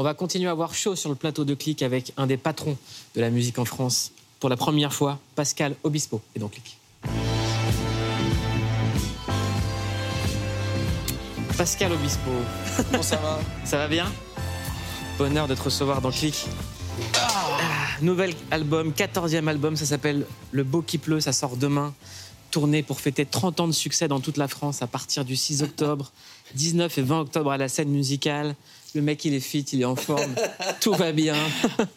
On 0.00 0.04
va 0.04 0.14
continuer 0.14 0.46
à 0.46 0.52
avoir 0.52 0.76
chaud 0.76 0.94
sur 0.94 1.10
le 1.10 1.16
plateau 1.16 1.44
de 1.44 1.54
Click 1.54 1.82
avec 1.82 2.12
un 2.16 2.28
des 2.28 2.36
patrons 2.36 2.76
de 3.16 3.20
la 3.20 3.30
musique 3.30 3.58
en 3.58 3.64
France. 3.64 4.12
Pour 4.38 4.48
la 4.48 4.56
première 4.56 4.92
fois, 4.92 5.18
Pascal 5.34 5.74
Obispo 5.82 6.20
est 6.36 6.38
dans 6.38 6.46
Click. 6.46 6.78
Pascal 11.56 11.90
Obispo. 11.90 12.30
Comment 12.92 13.02
ça 13.02 13.16
va? 13.16 13.40
Ça 13.64 13.76
va 13.76 13.88
bien? 13.88 14.06
Bonheur 15.18 15.48
de 15.48 15.56
te 15.56 15.62
recevoir 15.62 16.00
dans 16.00 16.12
Click. 16.12 16.46
Ah, 17.16 17.48
nouvel 18.00 18.34
album, 18.52 18.92
14e 18.92 19.48
album, 19.48 19.74
ça 19.74 19.84
s'appelle 19.84 20.26
Le 20.52 20.62
Beau 20.62 20.80
qui 20.80 20.98
pleut, 20.98 21.18
ça 21.18 21.32
sort 21.32 21.56
demain. 21.56 21.92
Tournée 22.58 22.82
pour 22.82 22.98
fêter 23.00 23.24
30 23.24 23.60
ans 23.60 23.68
de 23.68 23.72
succès 23.72 24.08
dans 24.08 24.18
toute 24.18 24.36
la 24.36 24.48
France 24.48 24.82
à 24.82 24.88
partir 24.88 25.24
du 25.24 25.36
6 25.36 25.62
octobre, 25.62 26.10
19 26.56 26.98
et 26.98 27.02
20 27.02 27.20
octobre 27.20 27.52
à 27.52 27.56
la 27.56 27.68
scène 27.68 27.88
musicale. 27.88 28.56
Le 28.96 29.00
mec, 29.00 29.24
il 29.24 29.32
est 29.32 29.38
fit, 29.38 29.60
il 29.60 29.80
est 29.82 29.84
en 29.84 29.94
forme, 29.94 30.34
tout 30.80 30.92
va 30.92 31.12
bien. 31.12 31.36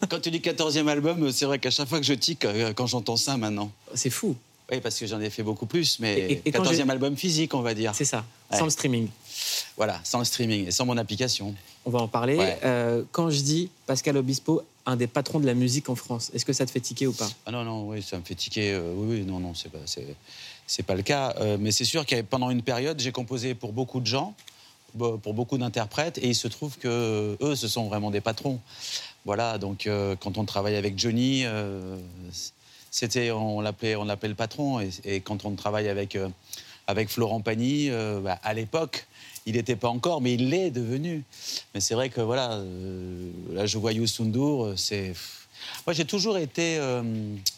Quand 0.08 0.20
tu 0.20 0.30
dis 0.30 0.38
14e 0.38 0.86
album, 0.86 1.32
c'est 1.32 1.46
vrai 1.46 1.58
qu'à 1.58 1.70
chaque 1.72 1.88
fois 1.88 1.98
que 1.98 2.06
je 2.06 2.14
tique, 2.14 2.44
euh, 2.44 2.72
quand 2.74 2.86
j'entends 2.86 3.16
ça 3.16 3.36
maintenant. 3.36 3.72
C'est 3.94 4.08
fou. 4.10 4.36
Oui, 4.70 4.78
parce 4.80 5.00
que 5.00 5.06
j'en 5.08 5.20
ai 5.20 5.30
fait 5.30 5.42
beaucoup 5.42 5.66
plus, 5.66 5.98
mais 5.98 6.12
Et- 6.16 6.32
et- 6.34 6.42
et 6.44 6.52
quand 6.52 6.62
14e 6.62 6.86
j'ai- 6.86 6.92
album 6.92 7.16
physique, 7.16 7.54
on 7.54 7.60
va 7.62 7.74
dire. 7.74 7.92
C'est 7.96 8.04
ça, 8.04 8.24
Ouais. 8.52 8.58
sans 8.58 8.64
le 8.66 8.70
streaming. 8.70 9.08
Voilà, 9.76 10.00
sans 10.04 10.20
le 10.20 10.24
streaming 10.24 10.68
et 10.68 10.70
sans 10.70 10.86
mon 10.86 10.96
application. 10.96 11.56
On 11.84 11.90
va 11.90 11.98
en 11.98 12.06
parler. 12.08 12.36
Ouais. 12.36 12.60
Euh, 12.64 13.02
quand 13.10 13.30
je 13.30 13.40
dis 13.40 13.68
Pascal 13.88 14.16
Obispo, 14.16 14.62
un 14.86 14.96
des 14.96 15.06
patrons 15.06 15.40
de 15.40 15.46
la 15.46 15.54
musique 15.54 15.88
en 15.88 15.94
France, 15.94 16.30
est-ce 16.34 16.44
que 16.44 16.52
ça 16.52 16.66
te 16.66 16.70
fait 16.70 16.80
tiquer 16.80 17.06
ou 17.06 17.12
pas? 17.12 17.30
Ah 17.46 17.52
non, 17.52 17.64
non, 17.64 17.88
oui, 17.88 18.02
ça 18.02 18.18
me 18.18 18.24
fait 18.24 18.34
tiquer. 18.34 18.72
euh, 18.72 18.92
oui, 18.94 19.18
oui, 19.18 19.24
non, 19.24 19.38
non, 19.38 19.54
c'est 19.54 19.70
pas, 19.70 19.78
c'est, 20.66 20.82
pas 20.82 20.94
le 20.94 21.02
cas. 21.02 21.34
Euh, 21.38 21.56
mais 21.58 21.70
c'est 21.70 21.84
sûr 21.84 22.04
que 22.04 22.20
pendant 22.22 22.50
une 22.50 22.62
période, 22.62 22.98
j'ai 23.00 23.12
composé 23.12 23.54
pour 23.54 23.72
beaucoup 23.72 24.00
de 24.00 24.06
gens, 24.06 24.34
pour 24.98 25.34
beaucoup 25.34 25.56
d'interprètes, 25.56 26.18
et 26.18 26.28
il 26.28 26.34
se 26.34 26.48
trouve 26.48 26.76
que 26.78 27.36
eux, 27.40 27.54
ce 27.54 27.68
sont 27.68 27.88
vraiment 27.88 28.10
des 28.10 28.20
patrons. 28.20 28.60
Voilà, 29.24 29.58
donc 29.58 29.86
euh, 29.86 30.16
quand 30.16 30.36
on 30.36 30.44
travaille 30.44 30.76
avec 30.76 30.98
Johnny, 30.98 31.44
c'était, 32.90 33.30
on 33.30 33.60
l'appelait, 33.60 33.96
on 33.96 34.04
le 34.04 34.34
patron, 34.34 34.80
et, 35.04 35.20
quand 35.20 35.44
on 35.44 35.54
travaille 35.54 35.88
avec 35.88 36.18
avec 36.88 37.08
Florent 37.08 37.40
Pagny, 37.40 37.90
bah, 38.22 38.38
à 38.42 38.54
l'époque. 38.54 39.06
Il 39.46 39.54
n'était 39.54 39.76
pas 39.76 39.88
encore, 39.88 40.20
mais 40.20 40.34
il 40.34 40.50
l'est 40.50 40.70
devenu. 40.70 41.24
Mais 41.74 41.80
c'est 41.80 41.94
vrai 41.94 42.08
que 42.10 42.20
voilà, 42.20 42.52
euh, 42.52 43.30
là 43.52 43.66
je 43.66 43.76
vois 43.78 43.92
Youssou 43.92 44.24
euh, 44.36 44.76
c'est. 44.76 45.14
Moi 45.86 45.94
j'ai 45.94 46.04
toujours 46.04 46.38
été, 46.38 46.76
euh, 46.78 47.02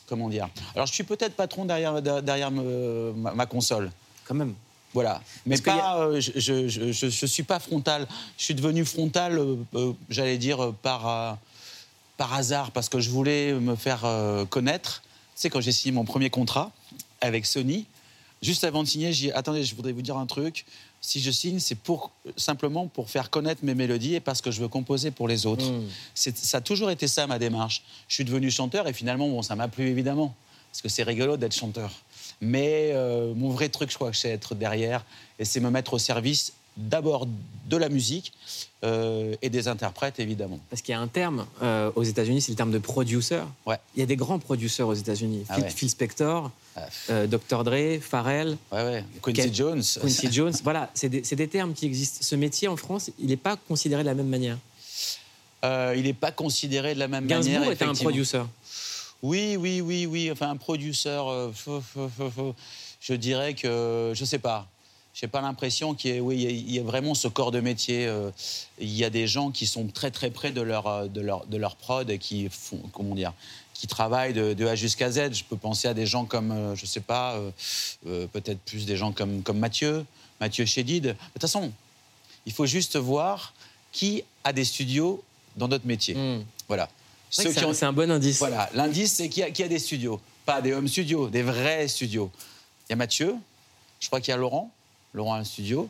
comment 0.07 0.29
dire. 0.29 0.49
Alors 0.75 0.87
je 0.87 0.93
suis 0.95 1.05
peut-être 1.05 1.35
patron 1.35 1.65
derrière 1.67 2.01
derrière 2.23 2.51
me- 2.51 3.13
ma, 3.17 3.35
ma 3.35 3.47
console. 3.47 3.91
Quand 4.25 4.35
même. 4.35 4.55
Voilà. 4.95 5.21
Mais 5.45 5.59
pas, 5.59 5.99
euh, 6.07 6.21
je, 6.21 6.69
je 6.69 7.27
suis 7.27 7.43
pas 7.43 7.59
frontal. 7.59 8.07
Je 8.39 8.45
suis 8.45 8.55
devenu 8.55 8.85
frontal, 8.85 9.39
euh, 9.75 9.93
j'allais 10.09 10.39
dire, 10.39 10.73
par, 10.83 11.37
par 12.17 12.33
hasard, 12.33 12.71
parce 12.71 12.89
que 12.89 13.01
je 13.01 13.11
voulais 13.11 13.53
me 13.55 13.75
faire 13.75 14.07
connaître. 14.51 15.03
Tu 15.35 15.41
sais, 15.43 15.51
quand 15.51 15.61
j'ai 15.61 15.73
signé 15.73 15.93
mon 15.93 16.05
premier 16.05 16.31
contrat 16.31 16.71
avec 17.21 17.45
Sony, 17.45 17.87
juste 18.41 18.63
avant 18.63 18.85
de 18.85 18.89
signer, 18.89 19.13
j'ai 19.13 19.27
dit 19.27 19.33
attendez, 19.33 19.65
je 19.65 19.75
voudrais 19.75 19.93
vous 19.93 20.03
dire 20.03 20.17
un 20.17 20.27
truc. 20.27 20.65
Si 21.07 21.21
je 21.21 21.31
signe, 21.31 21.59
c'est 21.59 21.75
pour, 21.75 22.11
simplement 22.39 22.87
pour 22.87 23.11
faire 23.11 23.29
connaître 23.29 23.63
mes 23.63 23.75
mélodies 23.75 24.15
et 24.15 24.21
parce 24.21 24.41
que 24.41 24.51
je 24.51 24.63
veux 24.63 24.69
composer 24.69 25.11
pour 25.11 25.29
les 25.29 25.45
autres. 25.45 25.71
Mm. 25.71 25.85
C'est- 26.15 26.39
Ça 26.39 26.57
a 26.57 26.61
toujours 26.63 26.91
été 26.91 27.07
ça, 27.09 27.27
ma 27.27 27.39
démarche. 27.39 27.83
Je 28.09 28.15
suis 28.15 28.25
devenu 28.25 28.51
chanteur 28.51 28.89
et 28.89 28.95
finalement, 28.95 29.29
bon, 29.29 29.43
ça 29.43 29.55
m'a 29.55 29.69
plu 29.69 29.87
évidemment. 29.89 30.35
Parce 30.73 30.81
que 30.81 30.89
c'est 30.89 31.03
rigolo 31.03 31.37
d'être 31.37 31.55
chanteur. 31.55 31.91
Mais 32.41 32.93
euh, 32.95 33.35
mon 33.35 33.51
vrai 33.51 33.69
truc, 33.69 33.91
je 33.91 33.97
crois 33.97 34.11
que 34.11 34.17
c'est 34.17 34.31
être 34.31 34.55
derrière 34.55 35.05
et 35.39 35.45
c'est 35.45 35.61
me 35.61 35.69
mettre 35.71 35.93
au 35.93 35.99
service 35.99 36.55
d'abord 36.77 37.27
de 37.67 37.77
la 37.77 37.89
musique 37.89 38.33
euh, 38.85 39.35
et 39.43 39.49
des 39.49 39.69
interprètes, 39.69 40.21
évidemment. 40.21 40.59
Parce 40.71 40.83
qu'il 40.83 40.93
y 40.93 40.97
a 40.97 41.01
un 41.01 41.07
terme 41.09 41.47
euh, 41.63 41.91
aux 41.95 42.03
États-Unis, 42.03 42.43
c'est 42.43 42.53
le 42.53 42.57
terme 42.57 42.73
de 42.73 42.79
producer. 42.79 43.41
Ouais. 43.65 43.79
Il 43.97 44.01
y 44.01 44.03
a 44.03 44.07
des 44.07 44.17
grands 44.17 44.39
producteurs 44.39 44.89
aux 44.89 44.95
États-Unis. 44.95 45.45
Ah 45.49 45.55
Phil, 45.55 45.65
ouais. 45.65 45.71
Phil 45.71 45.91
Spector, 45.91 46.51
Ah, 46.77 46.81
euh, 47.11 47.27
Dr. 47.27 47.65
Dre, 47.65 48.01
Pharrell, 48.01 48.57
Ouais, 48.73 48.83
ouais. 48.85 49.05
Quincy 49.23 49.55
Jones. 49.55 49.83
Quincy 50.01 50.29
Jones. 50.33 50.53
Voilà, 50.63 50.91
c'est 50.95 51.09
des, 51.09 51.21
des 51.23 51.49
termes 51.49 51.73
qui 51.73 51.87
existent. 51.87 52.19
Ce 52.21 52.35
métier 52.35 52.69
en 52.69 52.77
France, 52.77 53.11
il 53.19 53.27
n'est 53.29 53.37
pas 53.37 53.57
considéré 53.57 54.03
de 54.03 54.09
la 54.09 54.15
même 54.15 54.29
manière. 54.29 54.59
Il 55.97 56.03
n'est 56.03 56.13
pas 56.13 56.31
considéré 56.31 56.93
de 56.95 56.99
la 56.99 57.09
même 57.09 57.27
Gainsbourg 57.27 57.55
manière. 57.61 57.73
était 57.73 57.85
un 57.87 57.95
producer. 57.95 58.43
Oui, 59.23 59.57
oui, 59.59 59.81
oui, 59.81 60.05
oui. 60.05 60.31
Enfin, 60.31 60.51
un 60.51 60.57
producteur, 60.59 61.51
je 63.01 63.15
dirais 63.15 63.55
que, 63.55 64.13
je 64.15 64.25
sais 64.27 64.39
pas. 64.39 64.69
J'ai 65.15 65.29
pas 65.29 65.41
l'impression 65.41 65.95
qu'il 65.95 66.11
y 66.13 66.17
ait, 66.17 66.21
oui, 66.21 66.37
il 66.37 66.43
y 66.43 66.47
a- 66.47 66.51
il 66.51 66.73
y 66.73 66.79
a 66.81 66.83
vraiment 66.83 67.15
ce 67.15 67.29
corps 67.29 67.53
de 67.53 67.61
métier. 67.61 68.07
euh, 68.07 68.31
Il 68.81 68.93
y 68.93 69.05
a 69.05 69.11
des 69.11 69.29
gens 69.29 69.53
qui 69.53 69.67
sont 69.67 69.87
très 69.87 70.11
très 70.11 70.31
près 70.31 70.51
de 70.51 70.61
leur 70.61 70.87
euh, 70.89 71.07
de 71.07 71.21
leur 71.21 71.47
de 71.47 71.57
leur 71.57 71.77
prod 71.77 72.11
et 72.11 72.19
qui 72.19 72.49
font, 72.51 72.81
comment 72.93 73.15
dire, 73.15 73.33
qui 73.75 73.87
travaillent 73.87 74.33
de, 74.33 74.55
de 74.55 74.67
A 74.67 74.75
jusqu'à 74.75 75.11
Z. 75.13 75.33
Je 75.35 75.45
peux 75.45 75.57
penser 75.57 75.87
à 75.87 75.95
des 75.95 76.07
gens 76.07 76.25
comme, 76.25 76.51
euh, 76.51 76.75
je 76.75 76.85
sais 76.85 77.01
pas, 77.01 77.37
euh, 78.07 78.27
peut-être 78.33 78.59
plus 78.61 78.87
des 78.87 78.97
gens 78.97 79.13
comme 79.13 79.43
comme 79.43 79.59
Mathieu, 79.59 80.05
Mathieu 80.41 80.65
Chédid. 80.65 81.05
De 81.05 81.13
toute 81.35 81.43
façon, 81.43 81.71
il 82.47 82.53
faut 82.53 82.67
juste 82.67 82.97
voir 82.97 83.55
qui 83.93 84.25
a 84.43 84.53
des 84.53 84.65
studios 84.65 85.23
dans 85.57 85.69
notre 85.69 85.87
métier. 85.87 86.15
Mm. 86.17 86.45
Voilà. 86.67 86.89
C'est 87.31 87.45
un- 87.63 87.89
un 87.89 87.93
bon 87.93 88.11
indice. 88.11 88.39
Voilà, 88.39 88.69
l'indice, 88.75 89.13
c'est 89.15 89.29
qu'il 89.29 89.41
y, 89.43 89.45
a- 89.45 89.51
qu'il 89.51 89.63
y 89.65 89.67
a 89.67 89.69
des 89.69 89.79
studios. 89.79 90.21
Pas 90.45 90.61
des 90.61 90.73
home 90.73 90.89
studios, 90.89 91.29
des 91.29 91.43
vrais 91.43 91.87
studios. 91.87 92.31
Il 92.89 92.91
y 92.91 92.95
a 92.95 92.97
Mathieu, 92.97 93.37
je 94.01 94.07
crois 94.09 94.21
qu'il 94.21 94.31
y 94.31 94.35
a 94.35 94.37
Laurent. 94.37 94.73
Laurent 95.15 95.35
a 95.35 95.39
un 95.39 95.45
studio. 95.45 95.89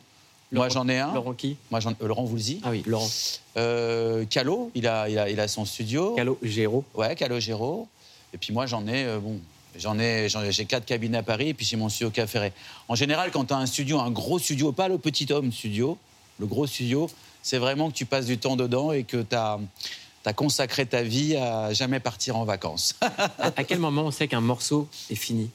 Moi, 0.51 0.67
Laurent- 0.67 0.69
j'en 0.83 0.87
ai 0.87 0.99
un. 0.99 1.13
Laurent 1.13 1.33
qui? 1.33 1.57
Moi, 1.71 1.79
j'en- 1.79 1.91
euh, 2.01 2.07
Laurent 2.07 2.23
Voulzy. 2.23 2.61
Ah 2.63 2.69
oui, 2.71 2.83
Laurent. 2.85 3.09
Euh, 3.57 4.23
Calo, 4.25 4.71
il 4.75 4.87
a, 4.87 5.09
il, 5.09 5.17
a, 5.19 5.29
il 5.29 5.39
a 5.39 5.47
son 5.47 5.65
studio. 5.65 6.13
Calo 6.15 6.37
Géraud. 6.43 6.85
Ouais, 6.93 7.15
Calo 7.15 7.39
Géraud. 7.39 7.87
Et 8.33 8.37
puis 8.37 8.53
moi, 8.53 8.65
j'en 8.67 8.85
ai, 8.87 9.03
euh, 9.05 9.19
bon, 9.19 9.39
j'en 9.77 9.97
ai, 9.97 10.29
j'en 10.29 10.43
ai- 10.43 10.51
j'ai 10.51 10.65
quatre 10.65 10.85
cabinets 10.85 11.17
à 11.17 11.23
Paris 11.23 11.49
et 11.49 11.53
puis 11.53 11.65
j'ai 11.65 11.77
mon 11.77 11.89
studio 11.89 12.11
Ferret. 12.27 12.53
En 12.87 12.95
général, 12.95 13.31
quand 13.31 13.45
tu 13.45 13.53
as 13.53 13.57
un 13.57 13.65
studio, 13.65 13.99
un 13.99 14.11
gros 14.11 14.37
studio, 14.39 14.71
pas 14.71 14.87
le 14.87 14.97
petit 14.99 15.31
homme 15.33 15.51
studio, 15.51 15.97
le 16.39 16.45
gros 16.45 16.67
studio, 16.67 17.09
c'est 17.41 17.57
vraiment 17.57 17.89
que 17.89 17.95
tu 17.95 18.05
passes 18.05 18.25
du 18.27 18.37
temps 18.37 18.55
dedans 18.55 18.91
et 18.91 19.03
que 19.03 19.23
tu 19.23 19.35
as, 19.35 19.59
consacré 20.35 20.85
ta 20.85 21.01
vie 21.03 21.35
à 21.35 21.73
jamais 21.73 21.99
partir 21.99 22.35
en 22.37 22.45
vacances. 22.45 22.95
À, 23.39 23.51
à 23.55 23.63
quel 23.63 23.79
moment 23.79 24.03
on 24.03 24.11
sait 24.11 24.27
qu'un 24.27 24.41
morceau 24.41 24.87
est 25.09 25.15
fini? 25.15 25.49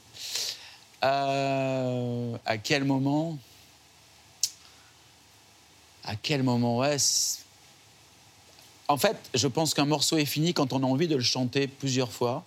Euh, 1.05 2.37
à 2.47 2.59
quel 2.59 2.85
moment? 2.85 3.39
À 6.11 6.17
quel 6.17 6.43
moment 6.43 6.83
c'est- 6.99 7.45
En 8.89 8.97
fait, 8.97 9.17
je 9.33 9.47
pense 9.47 9.75
qu'un 9.75 9.85
morceau 9.85 10.17
est 10.19 10.25
fini 10.25 10.53
quand 10.53 10.73
on 10.73 10.83
a 10.83 10.87
envie 10.87 11.07
de 11.07 11.15
le 11.15 11.23
chanter 11.23 11.69
plusieurs 11.69 12.11
fois 12.11 12.43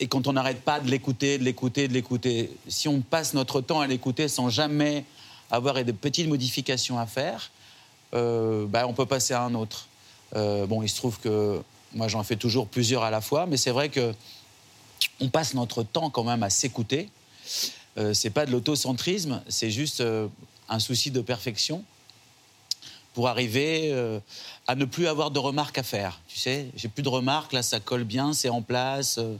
et 0.00 0.06
quand 0.06 0.26
on 0.26 0.32
n'arrête 0.32 0.62
pas 0.62 0.80
de 0.80 0.90
l'écouter, 0.90 1.36
de 1.36 1.44
l'écouter, 1.44 1.86
de 1.86 1.92
l'écouter. 1.92 2.50
Si 2.66 2.88
on 2.88 3.02
passe 3.02 3.34
notre 3.34 3.60
temps 3.60 3.80
à 3.82 3.86
l'écouter 3.86 4.28
sans 4.28 4.48
jamais 4.48 5.04
avoir 5.50 5.84
des 5.84 5.92
petites 5.92 6.26
modifications 6.26 6.98
à 6.98 7.04
faire, 7.04 7.50
euh, 8.14 8.64
bah, 8.66 8.86
on 8.88 8.94
peut 8.94 9.04
passer 9.04 9.34
à 9.34 9.42
un 9.42 9.52
autre. 9.52 9.88
Euh, 10.34 10.64
bon, 10.64 10.82
il 10.82 10.88
se 10.88 10.96
trouve 10.96 11.18
que 11.20 11.60
moi 11.92 12.08
j'en 12.08 12.22
fais 12.22 12.36
toujours 12.36 12.68
plusieurs 12.68 13.02
à 13.02 13.10
la 13.10 13.20
fois, 13.20 13.44
mais 13.44 13.58
c'est 13.58 13.70
vrai 13.70 13.90
que 13.90 14.14
on 15.20 15.28
passe 15.28 15.52
notre 15.52 15.82
temps 15.82 16.08
quand 16.08 16.24
même 16.24 16.42
à 16.42 16.48
s'écouter. 16.48 17.10
Euh, 17.98 18.14
c'est 18.14 18.30
pas 18.30 18.46
de 18.46 18.50
l'autocentrisme, 18.50 19.42
c'est 19.46 19.70
juste 19.70 20.00
euh, 20.00 20.26
un 20.70 20.78
souci 20.78 21.10
de 21.10 21.20
perfection 21.20 21.84
pour 23.14 23.28
arriver 23.28 23.90
euh, 23.92 24.18
à 24.66 24.74
ne 24.74 24.84
plus 24.84 25.06
avoir 25.06 25.30
de 25.30 25.38
remarques 25.38 25.78
à 25.78 25.82
faire. 25.82 26.20
Tu 26.28 26.38
sais, 26.38 26.66
j'ai 26.76 26.88
plus 26.88 27.02
de 27.02 27.08
remarques, 27.08 27.52
là 27.52 27.62
ça 27.62 27.80
colle 27.80 28.04
bien, 28.04 28.32
c'est 28.32 28.50
en 28.50 28.60
place 28.60 29.16
euh, 29.18 29.36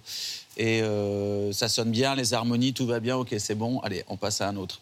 et 0.57 0.81
euh, 0.81 1.53
ça 1.53 1.69
sonne 1.69 1.91
bien, 1.91 2.15
les 2.15 2.33
harmonies, 2.33 2.73
tout 2.73 2.87
va 2.87 3.01
bien, 3.01 3.17
ok, 3.17 3.35
c'est 3.39 3.57
bon, 3.57 3.81
allez, 3.81 4.05
on 4.09 4.17
passe 4.17 4.41
à 4.41 4.49
un 4.49 4.57
autre. 4.57 4.81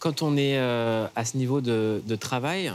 Quand 0.00 0.20
on 0.20 0.36
est 0.36 0.58
à 0.58 1.24
ce 1.24 1.38
niveau 1.38 1.62
de, 1.62 2.02
de 2.06 2.16
travail, 2.16 2.70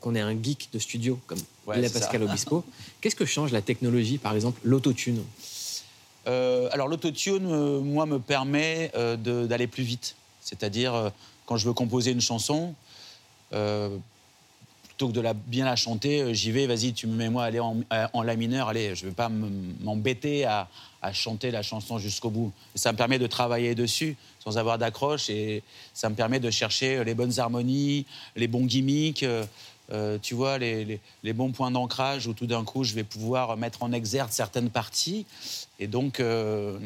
qu'on 0.00 0.14
est 0.14 0.20
un 0.20 0.40
geek 0.40 0.68
de 0.72 0.78
studio 0.78 1.18
comme 1.26 1.40
Ouais, 1.66 1.80
Pascal 1.88 2.22
ça. 2.22 2.30
Obispo, 2.30 2.64
qu'est-ce 3.00 3.16
que 3.16 3.24
change 3.24 3.50
la 3.50 3.60
technologie, 3.60 4.18
par 4.18 4.34
exemple 4.34 4.60
l'autotune? 4.62 5.20
Alors 6.26 6.86
l'autotune, 6.86 7.80
moi, 7.80 8.06
me 8.06 8.20
permet 8.20 8.92
d'aller 9.18 9.66
plus 9.66 9.82
vite. 9.82 10.14
C'est-à-dire, 10.40 11.10
quand 11.44 11.56
je 11.56 11.66
veux 11.66 11.74
composer 11.74 12.12
une 12.12 12.20
chanson, 12.20 12.74
euh, 13.54 13.88
plutôt 14.96 15.08
que 15.08 15.18
de 15.18 15.34
bien 15.46 15.64
la 15.64 15.76
chanter, 15.76 16.22
euh, 16.22 16.32
j'y 16.32 16.50
vais, 16.52 16.66
vas-y, 16.66 16.92
tu 16.92 17.06
me 17.06 17.14
mets 17.14 17.30
moi 17.30 17.44
aller 17.44 17.60
en, 17.60 17.78
euh, 17.92 18.06
en 18.12 18.22
la 18.22 18.36
mineur, 18.36 18.68
allez, 18.68 18.94
je 18.94 19.04
ne 19.04 19.10
vais 19.10 19.14
pas 19.14 19.28
m'embêter 19.28 20.44
à, 20.44 20.68
chanter 21.12 21.50
la 21.50 21.62
chanson 21.62 21.98
jusqu'au 21.98 22.30
bout. 22.30 22.50
Ça 22.74 22.90
me 22.90 22.96
permet 22.96 23.18
de 23.18 23.26
travailler 23.26 23.74
dessus 23.74 24.16
sans 24.42 24.56
avoir 24.56 24.78
d'accroche 24.78 25.28
et 25.28 25.62
ça 25.92 26.08
me 26.08 26.14
permet 26.14 26.40
de 26.40 26.50
chercher 26.50 27.04
les 27.04 27.12
bonnes 27.12 27.38
harmonies, 27.38 28.06
les 28.36 28.48
bons 28.48 28.64
gimmicks. 28.64 29.22
euh, 29.22 29.44
euh, 29.92 30.18
tu 30.20 30.34
vois, 30.34 30.56
les, 30.58 31.00
bons 31.34 31.52
points 31.52 31.70
d'ancrage 31.70 32.26
où 32.26 32.32
tout 32.32 32.46
d'un 32.46 32.64
coup 32.64 32.84
je 32.84 32.94
vais 32.94 33.04
pouvoir 33.04 33.56
mettre 33.56 33.82
en 33.82 33.92
exergue 33.92 34.30
certaines 34.30 34.70
parties. 34.70 35.26
Et 35.78 35.86
donc, 35.86 36.20
euh, 36.20 36.78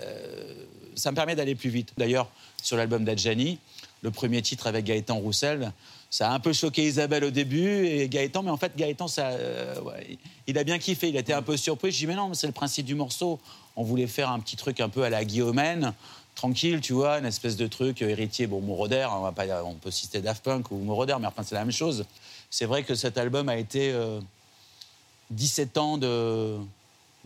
euh, 0.00 0.54
ça 0.94 1.10
me 1.10 1.16
permet 1.16 1.34
d'aller 1.34 1.54
plus 1.54 1.70
vite. 1.70 1.92
D'ailleurs, 1.98 2.28
sur 2.62 2.76
l'album 2.76 3.04
d'Adjani, 3.04 3.58
le 4.02 4.10
premier 4.10 4.40
titre 4.42 4.66
avec 4.68 4.84
Gaëtan 4.84 5.16
Roussel, 5.16 5.72
Ça 6.10 6.30
a 6.30 6.34
un 6.34 6.40
peu 6.40 6.54
choqué 6.54 6.86
Isabelle 6.86 7.24
au 7.24 7.30
début 7.30 7.86
et 7.86 8.08
Gaëtan, 8.08 8.42
mais 8.42 8.50
en 8.50 8.56
fait, 8.56 8.74
Gaëtan, 8.76 9.08
ça, 9.08 9.28
euh, 9.28 9.74
il 10.46 10.56
a 10.56 10.64
bien 10.64 10.78
kiffé. 10.78 11.10
Il 11.10 11.16
a 11.16 11.20
été 11.20 11.34
un 11.34 11.42
peu 11.42 11.56
surpris. 11.56 11.92
Je 11.92 11.98
dis, 11.98 12.06
mais 12.06 12.14
non, 12.14 12.32
c'est 12.32 12.46
le 12.46 12.52
principe 12.52 12.86
du 12.86 12.94
morceau. 12.94 13.38
On 13.76 13.82
voulait 13.82 14.06
faire 14.06 14.30
un 14.30 14.40
petit 14.40 14.56
truc 14.56 14.80
un 14.80 14.88
peu 14.88 15.02
à 15.02 15.10
la 15.10 15.24
Guillaumène, 15.24 15.92
tranquille, 16.34 16.80
tu 16.80 16.94
vois, 16.94 17.18
une 17.18 17.26
espèce 17.26 17.56
de 17.56 17.66
truc 17.66 18.00
euh, 18.00 18.08
héritier. 18.08 18.46
Bon, 18.46 18.60
Moroder, 18.60 19.06
on, 19.12 19.20
va 19.20 19.32
pas, 19.32 19.62
on 19.64 19.74
peut 19.74 19.90
citer 19.90 20.20
Daft 20.22 20.42
Punk 20.42 20.70
ou 20.70 20.78
Moroder, 20.78 21.16
mais 21.20 21.26
enfin, 21.26 21.42
c'est 21.42 21.54
la 21.54 21.64
même 21.64 21.72
chose. 21.72 22.06
C'est 22.50 22.64
vrai 22.64 22.84
que 22.84 22.94
cet 22.94 23.18
album 23.18 23.50
a 23.50 23.58
été 23.58 23.92
euh, 23.92 24.20
17 25.30 25.76
ans 25.76 25.98
de, 25.98 26.56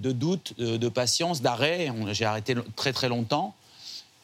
de 0.00 0.10
doute, 0.10 0.58
de, 0.58 0.88
patience, 0.88 1.40
d'arrêt. 1.40 1.92
J'ai 2.10 2.24
arrêté 2.24 2.56
très 2.74 2.92
très 2.92 3.08
longtemps. 3.08 3.54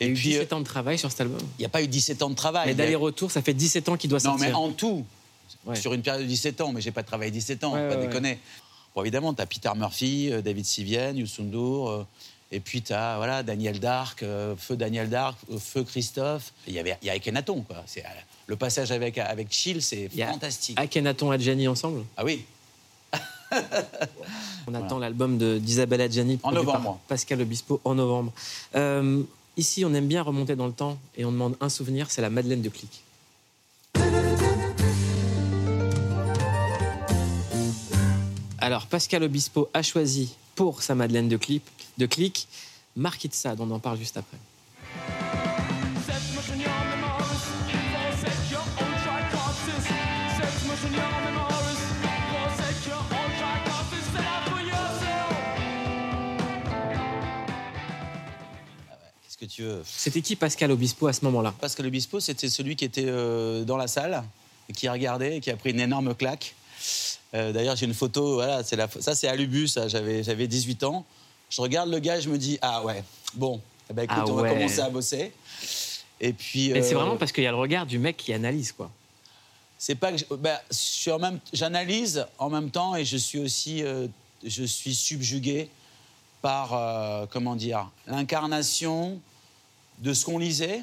Il 0.01 0.05
y 0.05 0.07
a 0.07 0.11
Et 0.11 0.13
eu 0.13 0.15
puis, 0.17 0.29
17 0.31 0.53
ans 0.53 0.61
de 0.61 0.65
travail 0.65 0.99
sur 0.99 1.11
cet 1.11 1.21
album. 1.23 1.41
il 1.59 1.63
n'y 1.63 1.67
a 1.67 1.69
pas 1.69 1.83
eu 1.83 1.89
17 1.89 2.23
ans 2.23 2.31
de 2.31 2.35
travail. 2.35 2.67
Mais 2.67 2.73
Il 2.73 2.77
d'aller-retour, 2.77 3.31
ça 3.31 3.43
fait 3.43 3.55
17 3.55 3.89
ans 3.89 3.97
qu'il 3.97 4.09
doit 4.11 4.19
Non, 4.21 4.31
sortir. 4.33 4.47
mais 4.49 4.53
en 4.55 4.71
tout, 4.71 5.05
Ouais. 5.67 5.75
sur 5.77 5.93
une 5.93 6.03
période 6.03 6.23
de 6.23 6.29
17 6.29 6.61
ans, 6.61 6.73
mais 6.73 6.81
j'ai 6.81 6.93
pas 6.93 7.03
travaillé 7.03 7.31
17 7.31 7.65
ans, 7.65 7.75
Ouais, 7.75 7.89
pas 7.89 7.97
ouais, 7.97 8.07
déconner. 8.07 8.39
Bon, 8.95 9.03
évidemment, 9.03 9.35
tu 9.35 9.43
as 9.43 9.47
Peter 9.47 9.71
Murphy, 9.77 10.31
euh, 10.33 10.41
David 10.41 10.65
Sivienne, 10.65 11.17
Youssou 11.17 11.43
N'Dour, 11.43 11.91
euh, 11.91 12.07
et 12.53 12.61
puis 12.61 12.81
tu 12.83 12.93
as 12.93 13.17
voilà, 13.17 13.43
Daniel 13.43 13.81
Dark, 13.81 14.23
euh, 14.23 14.55
Feu 14.57 14.77
Daniel 14.77 15.09
Dark, 15.11 15.37
euh, 15.53 15.59
Feu 15.59 15.83
Christophe. 15.85 16.53
Il 16.67 16.75
y 16.75 16.79
avait 16.79 16.97
il 17.03 17.07
y 17.07 17.11
a 17.11 17.15
Akhenaton, 17.15 17.63
quoi. 17.63 17.83
C'est, 17.87 18.05
euh, 18.05 18.09
le 18.47 18.57
passage 18.57 18.93
avec, 18.93 19.19
avec 19.19 19.49
Chill, 19.53 19.83
c'est 19.83 20.09
Il 20.15 20.25
fantastique. 20.25 20.79
Akhenaton 20.79 21.31
Adjani 21.31 21.67
ensemble? 21.69 22.05
Ah 22.17 22.25
oui, 22.25 22.45
On 24.67 24.75
attend 24.75 24.99
l'album 24.99 25.39
de- 25.39 25.59
d'Isabelle 25.59 26.03
Adjani 26.03 26.35
En 26.43 26.51
produit 26.51 26.65
par 26.67 26.79
novembre. 26.81 27.01
Pascal 27.09 27.41
Obispo 27.41 27.81
en 27.85 27.95
novembre. 27.95 28.33
Ici, 29.59 29.85
on 29.85 29.93
aime 29.93 30.07
bien 30.07 30.23
remonter 30.23 30.55
dans 30.55 30.69
le 30.69 30.73
temps 30.73 31.01
et 31.17 31.25
on 31.25 31.33
demande 31.33 31.57
un 31.61 31.69
souvenir, 31.69 32.13
c'est 32.13 32.23
la 32.23 32.31
Madeleine 32.31 32.63
de 32.63 32.69
Click. 32.69 33.03
Alors, 38.59 38.87
Pascal 38.87 39.25
Obispo 39.25 39.69
a 39.75 39.83
choisi 39.83 40.37
pour 40.55 40.83
sa 40.83 40.95
Madeleine 40.95 41.29
de, 41.29 41.37
clip, 41.37 41.65
de 41.99 42.07
Click 42.07 42.47
Mark 42.95 43.25
It 43.25 43.35
Sad, 43.35 43.61
on 43.61 43.69
en 43.73 43.81
parle 43.81 43.99
juste 43.99 44.17
après. 44.17 44.37
Tu 59.49 59.63
veux 59.63 59.83
C'était 59.85 60.23
qui 60.23 60.37
Pascal 60.37 60.71
Obispo 60.71 61.07
à 61.07 61.13
ce 61.13 61.25
moment-là 61.25 61.55
Pascal 61.61 61.87
Obispo, 61.87 62.21
c'était 62.21 62.49
celui 62.49 62.77
qui 62.77 62.85
était 62.85 63.07
euh, 63.07 63.65
dans 63.65 63.77
la 63.77 63.89
salle, 63.89 64.23
qui 64.75 64.89
regardait, 64.89 65.39
et 65.39 65.41
qui 65.41 65.51
a 65.51 65.57
pris 65.57 65.71
une 65.71 65.81
énorme 65.81 66.15
claque. 66.15 66.55
Euh, 67.35 67.53
D'ailleurs, 67.53 67.77
j'ai 67.77 67.87
une 67.87 67.95
photo, 67.95 68.35
voilà, 68.35 68.63
la, 68.73 68.89
ça 68.89 69.15
c'est 69.15 69.29
à 69.29 69.37
j'avais, 69.89 70.23
j'avais 70.23 70.47
18 70.47 70.85
ans. 70.85 71.05
Je 71.51 71.61
regarde 71.61 71.91
le 71.91 71.99
gars 71.99 72.19
et 72.19 72.21
je 72.21 72.29
me 72.29 72.39
dis, 72.39 72.59
ah 72.63 72.85
ouais, 72.85 73.03
bon, 73.35 73.61
eh 73.91 73.95
ben, 73.95 74.03
écoute, 74.03 74.19
Ah 74.21 74.25
on 74.29 74.35
va 74.35 74.49
commencer 74.51 74.81
à 74.81 74.91
bosser. 74.91 75.33
Et 76.21 76.33
puis. 76.33 76.71
Mais 76.73 76.83
c'est 76.83 76.95
euh, 76.95 76.99
vraiment 76.99 77.17
parce 77.17 77.33
qu'il 77.33 77.45
y 77.45 77.47
a 77.47 77.51
le 77.51 77.57
regard 77.57 77.87
du 77.87 77.99
mec 77.99 78.17
qui 78.17 78.33
analyse, 78.33 78.73
quoi. 78.73 78.91
C'est 79.79 79.95
pas 79.95 80.13
que 80.13 80.35
ben, 80.35 80.59
en 81.13 81.39
j'analyse 81.53 82.27
en 82.39 82.51
même 82.51 82.71
temps 82.71 82.97
et 82.97 83.05
je 83.05 83.17
suis 83.17 83.39
aussi 83.39 83.85
euh, 83.85 84.09
je 84.45 84.65
suis 84.65 84.93
subjugué 84.93 85.71
par 86.43 86.75
euh, 86.75 87.27
comment 87.31 87.55
dire 87.55 87.89
l'incarnation 88.09 89.21
de 90.03 90.13
ce 90.13 90.25
qu'on 90.25 90.39
lisait 90.39 90.81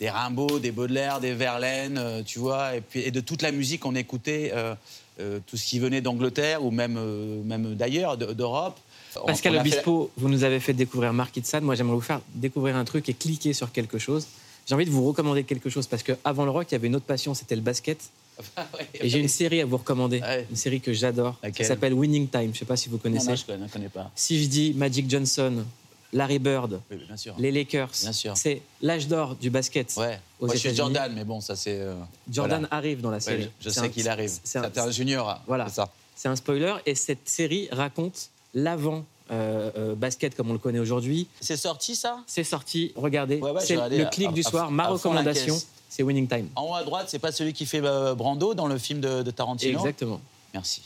des 0.00 0.10
Rimbaud, 0.10 0.58
des 0.58 0.72
Baudelaire, 0.72 1.20
des 1.20 1.34
Verlaine, 1.34 1.98
euh, 1.98 2.22
tu 2.24 2.38
vois, 2.40 2.74
et 2.76 2.80
puis 2.80 3.00
et 3.00 3.10
de 3.10 3.20
toute 3.20 3.42
la 3.42 3.52
musique 3.52 3.80
qu'on 3.82 3.94
écoutait, 3.94 4.50
euh, 4.54 4.74
euh, 5.20 5.38
tout 5.46 5.56
ce 5.56 5.64
qui 5.66 5.78
venait 5.78 6.00
d'Angleterre 6.00 6.64
ou 6.64 6.70
même 6.72 6.96
euh, 6.98 7.40
même 7.44 7.74
d'ailleurs 7.76 8.16
de- 8.16 8.32
d'Europe. 8.32 8.78
Pascal 9.26 9.52
fait- 9.54 9.60
Obispo, 9.60 10.10
vous 10.16 10.28
nous 10.28 10.42
avez 10.42 10.58
fait 10.58 10.72
découvrir 10.72 11.12
Mark 11.12 11.36
It 11.36 11.46
Sad. 11.46 11.62
Moi, 11.62 11.76
j'aimerais 11.76 11.94
vous 11.94 12.00
faire 12.00 12.20
découvrir 12.34 12.74
un 12.76 12.84
truc 12.84 13.08
et 13.08 13.14
cliquer 13.14 13.52
sur 13.52 13.70
quelque 13.70 13.98
chose. 13.98 14.26
J'ai 14.66 14.74
envie 14.74 14.86
de 14.86 14.90
vous 14.90 15.06
recommander 15.06 15.44
quelque 15.44 15.70
chose 15.70 15.86
parce 15.86 16.02
qu'avant 16.02 16.44
le 16.44 16.50
rock, 16.50 16.66
il 16.70 16.72
y 16.72 16.74
avait 16.74 16.88
une 16.88 16.96
autre 16.96 17.04
passion, 17.04 17.32
c'était 17.34 17.54
le 17.56 17.62
basket. 17.62 17.98
Ouais. 18.58 18.88
Et 18.94 19.08
j'ai 19.08 19.20
une 19.20 19.28
série 19.28 19.60
à 19.60 19.64
vous 19.66 19.76
recommander, 19.76 20.18
Ouais. 20.20 20.44
une 20.50 20.56
série 20.56 20.80
que 20.80 20.92
j'adore, 20.92 21.38
qui 21.54 21.64
s'appelle 21.64 21.94
Winning 21.94 22.26
Time. 22.28 22.42
Je 22.46 22.48
ne 22.48 22.54
sais 22.54 22.64
pas 22.64 22.76
si 22.76 22.88
vous 22.88 22.98
connaissez. 22.98 23.28
non, 23.28 23.36
je 23.36 23.44
connais, 23.44 23.68
connais 23.68 23.88
pas. 23.88 24.10
Si 24.16 24.42
je 24.42 24.48
dis 24.48 24.72
Magic 24.74 25.08
Johnson, 25.08 25.64
Larry 26.14 26.38
Bird, 26.38 26.80
Oui, 26.90 26.96
bien 27.06 27.16
sûr. 27.16 27.34
les 27.38 27.50
Lakers, 27.50 27.90
Bien 28.00 28.12
sûr. 28.12 28.36
c'est 28.36 28.62
l'âge 28.80 29.08
d'or 29.08 29.34
du 29.34 29.50
basket. 29.50 29.92
Ouais. 29.98 30.18
aux 30.40 30.46
Moi, 30.46 30.54
je 30.54 30.60
suis 30.60 30.68
États-Unis. 30.70 30.94
Jordan, 30.94 31.12
mais 31.14 31.24
bon, 31.24 31.40
ça 31.42 31.56
c'est. 31.56 31.78
euh, 31.80 31.94
Jordan 32.30 32.60
voilà. 32.60 32.74
arrive 32.74 33.00
dans 33.02 33.10
la 33.10 33.16
Ouais, 33.16 33.20
série. 33.20 33.50
je 33.60 33.68
sais 33.68 33.90
qu'il 33.90 34.08
arrive. 34.08 34.30
c'est 34.44 34.58
un- 34.58 34.90
junior. 34.90 35.28
hein, 35.28 35.38
Voilà. 35.46 35.68
c'est 35.68 35.74
ça. 35.74 35.88
C'est 36.16 36.28
un 36.28 36.36
spoiler 36.36 36.74
et 36.86 36.94
cette 36.94 37.28
série 37.28 37.68
raconte 37.72 38.30
l'avant 38.54 39.04
euh, 39.32 39.70
euh, 39.76 39.94
basket 39.94 40.36
comme 40.36 40.50
on 40.50 40.52
le 40.52 40.58
connaît 40.58 40.78
aujourd'hui. 40.78 41.26
C'est 41.40 41.56
sorti 41.56 41.96
ça? 41.96 42.18
C'est 42.26 42.44
sorti, 42.44 42.92
regardez, 42.94 43.38
Ouais, 43.40 43.50
ouais, 43.50 43.60
je 43.62 43.66
c'est 43.66 43.74
le 43.76 44.04
clic 44.10 44.28
à- 44.28 44.32
du 44.32 44.40
à- 44.46 44.50
soir. 44.50 44.70
Ma 44.70 44.84
à 44.84 44.88
recommandation, 44.90 45.58
c'est 45.88 46.02
Winning 46.02 46.28
Time. 46.28 46.48
En 46.54 46.70
haut 46.70 46.74
à 46.74 46.84
droite, 46.84 47.06
c'est 47.08 47.18
pas 47.18 47.32
celui 47.32 47.52
qui 47.54 47.64
fait 47.66 47.80
euh, 47.82 48.14
Brando 48.14 48.52
dans 48.54 48.66
le 48.68 48.76
film 48.78 49.00
de, 49.00 49.22
de 49.22 49.30
Tarantino? 49.30 49.78
Exactement. 49.80 50.20
Merci. 50.52 50.82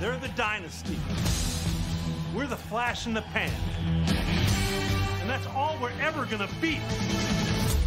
They're 0.00 0.18
the 0.20 0.34
dynasty. 0.36 0.98
We're 2.34 2.46
the 2.46 2.56
flash 2.56 3.06
in 3.06 3.12
the 3.12 3.20
pan. 3.20 3.52
And 5.20 5.28
that's 5.28 5.46
all 5.48 5.76
we're 5.82 5.92
ever 6.00 6.24
gonna 6.24 6.48
be. 6.62 6.80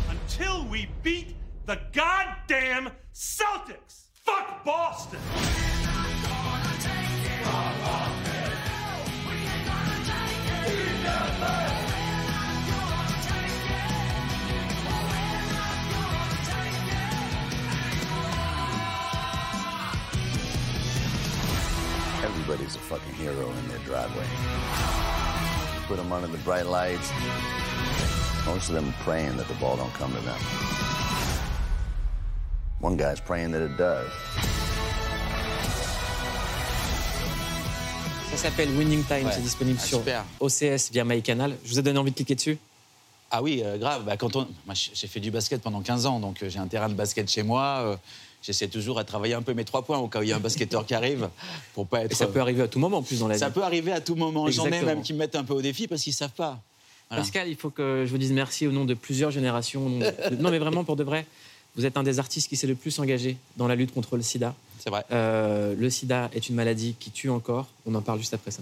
Until 0.07 0.65
we 0.67 0.87
beat 1.01 1.35
the 1.65 1.79
goddamn 1.93 2.91
Celtics. 3.11 4.05
Fuck 4.13 4.63
Boston. 4.63 5.19
Everybody's 10.67 11.84
a 22.75 22.79
fucking 22.79 23.13
hero 23.15 23.49
in 23.49 23.67
their 23.69 23.79
driveway. 23.85 24.25
Put 25.87 25.97
them 25.97 26.11
under 26.11 26.27
the 26.27 26.37
bright 26.43 26.65
lights. 26.65 27.11
Most 28.45 28.69
of 28.69 28.75
them 28.75 28.89
are 28.89 29.03
praying 29.03 29.37
that 29.37 29.47
the 29.47 29.53
ball 29.55 29.75
don't 29.77 29.93
come 29.93 30.11
to 30.13 30.21
them. 30.21 30.39
One 32.79 32.97
guy's 32.97 33.19
praying 33.19 33.51
that 33.53 33.61
it 33.61 33.77
does. 33.77 34.09
Ça 38.31 38.37
s'appelle 38.37 38.69
Winning 38.77 39.03
Time, 39.05 39.25
Ouais. 39.27 39.31
c'est 39.33 39.41
disponible 39.41 39.79
Ah, 39.81 39.85
sur. 39.85 40.01
OCS 40.39 40.91
via 40.91 41.05
MyCanal. 41.05 41.55
Je 41.63 41.69
vous 41.71 41.79
ai 41.79 41.81
donné 41.81 41.97
envie 41.99 42.11
de 42.11 42.15
cliquer 42.15 42.35
dessus 42.35 42.57
Ah 43.31 43.41
oui, 43.41 43.61
euh, 43.63 43.77
grave. 43.77 44.03
Bah, 44.05 44.17
quand 44.17 44.35
on... 44.35 44.47
Moi, 44.65 44.75
j'ai 44.93 45.07
fait 45.07 45.19
du 45.19 45.31
basket 45.31 45.61
pendant 45.61 45.81
15 45.81 46.05
ans, 46.05 46.19
donc 46.19 46.43
euh, 46.43 46.49
j'ai 46.49 46.59
un 46.59 46.67
terrain 46.67 46.89
de 46.89 46.93
basket 46.93 47.29
chez 47.29 47.43
moi. 47.43 47.79
euh, 47.83 47.95
J'essaie 48.45 48.67
toujours 48.67 48.99
à 48.99 49.03
travailler 49.03 49.33
un 49.33 49.41
peu 49.41 49.53
mes 49.53 49.65
trois 49.65 49.81
points 49.83 49.97
au 49.97 50.07
cas 50.07 50.19
où 50.19 50.23
il 50.23 50.29
y 50.29 50.31
a 50.31 50.35
un 50.35 50.39
basketteur 50.39 50.85
qui 50.85 50.93
arrive 50.93 51.29
pour 51.73 51.87
pas 51.87 52.03
être. 52.03 52.11
Et 52.11 52.15
ça 52.15 52.27
peut 52.27 52.39
arriver 52.39 52.61
à 52.61 52.67
tout 52.67 52.77
moment 52.79 52.97
en 52.97 53.01
plus 53.03 53.19
dans 53.19 53.27
la 53.27 53.37
Ça 53.37 53.47
vie. 53.47 53.53
peut 53.55 53.63
arriver 53.63 53.91
à 53.91 54.01
tout 54.01 54.13
moment. 54.15 54.47
J'en 54.51 54.67
ai 54.67 54.81
même 54.81 55.01
qui 55.01 55.13
me 55.13 55.17
mettent 55.19 55.35
un 55.35 55.43
peu 55.43 55.53
au 55.53 55.61
défi 55.61 55.87
parce 55.87 56.03
qu'ils 56.03 56.13
savent 56.13 56.29
pas. 56.29 56.59
Voilà. 57.09 57.23
Pascal, 57.23 57.47
il 57.49 57.55
faut 57.55 57.69
que 57.71 58.03
je 58.05 58.11
vous 58.11 58.17
dise 58.19 58.31
merci 58.31 58.67
au 58.67 58.71
nom 58.71 58.85
de 58.85 58.93
plusieurs 58.93 59.31
générations. 59.31 59.89
de- 59.89 60.35
Non 60.39 60.51
mais 60.51 60.59
vraiment 60.59 60.83
pour 60.83 60.95
de 60.95 61.03
vrai, 61.03 61.25
vous 61.75 61.85
êtes 61.85 61.97
un 61.97 62.03
des 62.03 62.19
artistes 62.19 62.47
qui 62.47 62.55
s'est 62.55 62.67
le 62.67 62.75
plus 62.75 62.99
engagé 62.99 63.37
dans 63.57 63.67
la 63.67 63.75
lutte 63.75 63.93
contre 63.93 64.15
le 64.15 64.21
sida. 64.23 64.53
C'est 64.79 64.89
vrai. 64.91 65.03
Euh, 65.11 65.73
le 65.77 65.89
sida 65.89 66.29
est 66.33 66.47
une 66.47 66.55
maladie 66.55 66.95
qui 66.99 67.09
tue 67.11 67.29
encore. 67.31 67.67
On 67.87 67.95
en 67.95 68.01
parle 68.01 68.19
juste 68.19 68.33
après 68.35 68.51
ça. 68.51 68.61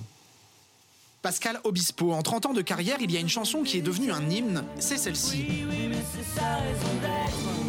Pascal 1.22 1.60
Obispo, 1.64 2.12
en 2.14 2.22
30 2.22 2.48
ans 2.48 2.54
de 2.54 2.62
carrière, 2.62 2.98
il 3.02 3.12
y 3.12 3.18
a 3.18 3.20
une 3.20 3.30
chanson 3.30 3.64
qui 3.64 3.78
est 3.78 3.82
devenue 3.82 4.12
un 4.12 4.30
hymne, 4.30 4.64
c'est 4.80 4.98
celle-ci. 4.98 5.46
On 5.66 7.02
la 7.02 7.63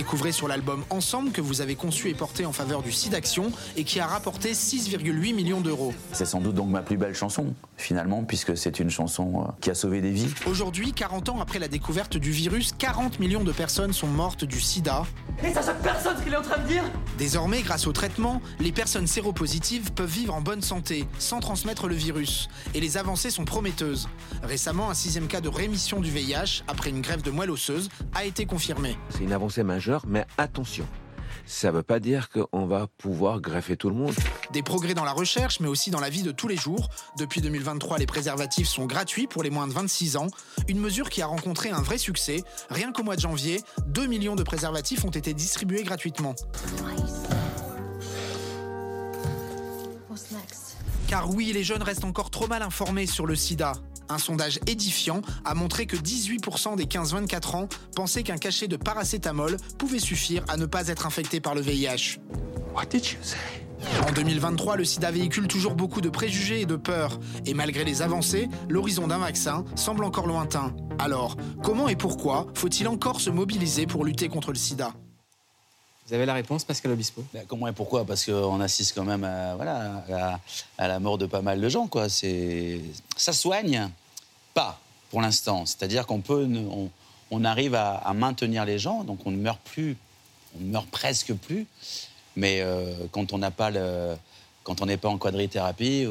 découvrait 0.00 0.32
sur 0.32 0.48
l'album 0.48 0.82
Ensemble 0.88 1.30
que 1.30 1.42
vous 1.42 1.60
avez 1.60 1.74
conçu 1.74 2.08
et 2.08 2.14
porté 2.14 2.46
en 2.46 2.52
faveur 2.52 2.80
du 2.80 2.90
SIDAction 2.90 3.52
et 3.76 3.84
qui 3.84 4.00
a 4.00 4.06
rapporté 4.06 4.52
6,8 4.52 5.34
millions 5.34 5.60
d'euros. 5.60 5.92
C'est 6.12 6.24
sans 6.24 6.40
doute 6.40 6.54
donc 6.54 6.70
ma 6.70 6.80
plus 6.80 6.96
belle 6.96 7.14
chanson, 7.14 7.54
finalement, 7.76 8.24
puisque 8.24 8.56
c'est 8.56 8.80
une 8.80 8.88
chanson 8.88 9.42
euh, 9.42 9.50
qui 9.60 9.68
a 9.68 9.74
sauvé 9.74 10.00
des 10.00 10.10
vies. 10.10 10.32
Aujourd'hui, 10.46 10.94
40 10.94 11.28
ans 11.28 11.40
après 11.42 11.58
la 11.58 11.68
découverte 11.68 12.16
du 12.16 12.30
virus, 12.30 12.72
40 12.78 13.20
millions 13.20 13.44
de 13.44 13.52
personnes 13.52 13.92
sont 13.92 14.06
mortes 14.06 14.46
du 14.46 14.58
sida. 14.58 15.04
Et 15.44 15.52
ça 15.52 15.60
choque 15.60 15.82
personne 15.82 16.16
ce 16.16 16.22
qu'il 16.22 16.32
est 16.32 16.36
en 16.36 16.42
train 16.42 16.62
de 16.62 16.66
dire 16.66 16.82
Désormais, 17.18 17.60
grâce 17.60 17.86
au 17.86 17.92
traitement, 17.92 18.40
les 18.58 18.72
personnes 18.72 19.06
séropositives 19.06 19.92
peuvent 19.92 20.10
vivre 20.10 20.32
en 20.32 20.40
bonne 20.40 20.62
santé, 20.62 21.04
sans 21.18 21.40
transmettre 21.40 21.88
le 21.88 21.94
virus. 21.94 22.48
Et 22.72 22.80
les 22.80 22.96
avancées 22.96 23.30
sont 23.30 23.44
prometteuses. 23.44 24.08
Récemment, 24.42 24.88
un 24.88 24.94
sixième 24.94 25.26
cas 25.26 25.42
de 25.42 25.50
rémission 25.50 26.00
du 26.00 26.10
VIH, 26.10 26.62
après 26.68 26.88
une 26.88 27.02
grève 27.02 27.20
de 27.20 27.30
moelle 27.30 27.50
osseuse, 27.50 27.90
a 28.14 28.24
été 28.24 28.46
confirmé. 28.46 28.96
C'est 29.10 29.24
une 29.24 29.34
avancée 29.34 29.62
majeure, 29.62 29.89
mais 30.06 30.26
attention. 30.38 30.86
ça 31.46 31.72
veut 31.72 31.82
pas 31.82 31.98
dire 31.98 32.28
qu'on 32.28 32.66
va 32.66 32.86
pouvoir 32.98 33.40
greffer 33.40 33.76
tout 33.76 33.88
le 33.88 33.96
monde. 33.96 34.14
Des 34.52 34.62
progrès 34.62 34.94
dans 34.94 35.04
la 35.04 35.12
recherche, 35.12 35.58
mais 35.60 35.66
aussi 35.66 35.90
dans 35.90 36.00
la 36.00 36.10
vie 36.10 36.22
de 36.22 36.30
tous 36.30 36.46
les 36.46 36.56
jours. 36.56 36.88
Depuis 37.18 37.40
2023, 37.40 37.98
les 37.98 38.06
préservatifs 38.06 38.68
sont 38.68 38.86
gratuits 38.86 39.26
pour 39.26 39.42
les 39.42 39.50
moins 39.50 39.66
de 39.66 39.72
26 39.72 40.16
ans. 40.16 40.28
Une 40.68 40.78
mesure 40.78 41.10
qui 41.10 41.22
a 41.22 41.26
rencontré 41.26 41.70
un 41.70 41.82
vrai 41.82 41.98
succès. 41.98 42.44
Rien 42.68 42.92
qu'au 42.92 43.02
mois 43.02 43.16
de 43.16 43.20
janvier, 43.20 43.62
2 43.86 44.06
millions 44.06 44.36
de 44.36 44.42
préservatifs 44.44 45.04
ont 45.04 45.10
été 45.10 45.34
distribués 45.34 45.82
gratuitement. 45.82 46.34
Car 51.08 51.28
oui, 51.34 51.52
les 51.52 51.64
jeunes 51.64 51.82
restent 51.82 52.04
encore 52.04 52.30
trop 52.30 52.46
mal 52.46 52.62
informés 52.62 53.06
sur 53.06 53.26
le 53.26 53.34
sida. 53.34 53.72
Un 54.10 54.18
sondage 54.18 54.58
édifiant 54.66 55.22
a 55.44 55.54
montré 55.54 55.86
que 55.86 55.96
18% 55.96 56.76
des 56.76 56.86
15-24 56.86 57.56
ans 57.56 57.68
pensaient 57.94 58.24
qu'un 58.24 58.38
cachet 58.38 58.66
de 58.66 58.76
paracétamol 58.76 59.56
pouvait 59.78 60.00
suffire 60.00 60.44
à 60.48 60.56
ne 60.56 60.66
pas 60.66 60.88
être 60.88 61.06
infecté 61.06 61.40
par 61.40 61.54
le 61.54 61.60
VIH. 61.60 62.18
What 62.74 62.86
did 62.86 63.06
you 63.06 63.18
say? 63.22 63.36
En 64.06 64.12
2023, 64.12 64.76
le 64.76 64.84
sida 64.84 65.12
véhicule 65.12 65.46
toujours 65.46 65.74
beaucoup 65.74 66.00
de 66.00 66.08
préjugés 66.08 66.60
et 66.60 66.66
de 66.66 66.76
peurs. 66.76 67.20
Et 67.46 67.54
malgré 67.54 67.84
les 67.84 68.02
avancées, 68.02 68.48
l'horizon 68.68 69.06
d'un 69.06 69.18
vaccin 69.18 69.64
semble 69.76 70.04
encore 70.04 70.26
lointain. 70.26 70.74
Alors, 70.98 71.36
comment 71.62 71.88
et 71.88 71.96
pourquoi 71.96 72.46
faut-il 72.54 72.88
encore 72.88 73.20
se 73.20 73.30
mobiliser 73.30 73.86
pour 73.86 74.04
lutter 74.04 74.28
contre 74.28 74.50
le 74.50 74.58
sida? 74.58 74.92
Vous 76.10 76.16
avez 76.16 76.26
la 76.26 76.34
réponse, 76.34 76.64
Pascal 76.64 76.90
Obispo? 76.90 77.22
Ben, 77.32 77.44
comment 77.46 77.68
et 77.68 77.72
pourquoi? 77.72 78.04
Parce 78.04 78.26
qu'on 78.26 78.60
assiste 78.60 78.96
quand 78.96 79.04
même 79.04 79.22
à, 79.22 79.54
voilà, 79.54 80.04
à, 80.76 80.88
la 80.88 80.98
mort 80.98 81.18
de 81.18 81.26
pas 81.26 81.40
mal 81.40 81.60
de 81.60 81.68
gens. 81.68 81.86
Quoi. 81.86 82.08
Ça 82.08 83.32
soigne 83.32 83.88
pas 84.52 84.80
pour 85.08 85.22
l'instant. 85.22 85.66
C'est-à-dire 85.66 86.06
qu'on 86.06 86.20
on, 87.30 87.44
arrive 87.44 87.76
à, 87.76 88.12
maintenir 88.12 88.64
les 88.64 88.76
gens, 88.76 89.04
donc 89.04 89.20
on 89.24 89.30
ne 89.30 89.36
meurt 89.36 89.60
plus, 89.60 89.96
on 90.56 90.64
ne 90.64 90.70
meurt 90.72 90.88
presque 90.88 91.32
plus. 91.32 91.68
Mais 92.34 92.60
euh, 92.60 92.92
quand 93.12 93.32
on 93.32 93.38
n'a 93.38 93.52
pas 93.52 93.70
le, 93.70 94.16
quand 94.64 94.82
on 94.82 94.86
n'est 94.86 94.96
pas 94.96 95.10
en 95.10 95.16
quadrithérapie, 95.16 96.08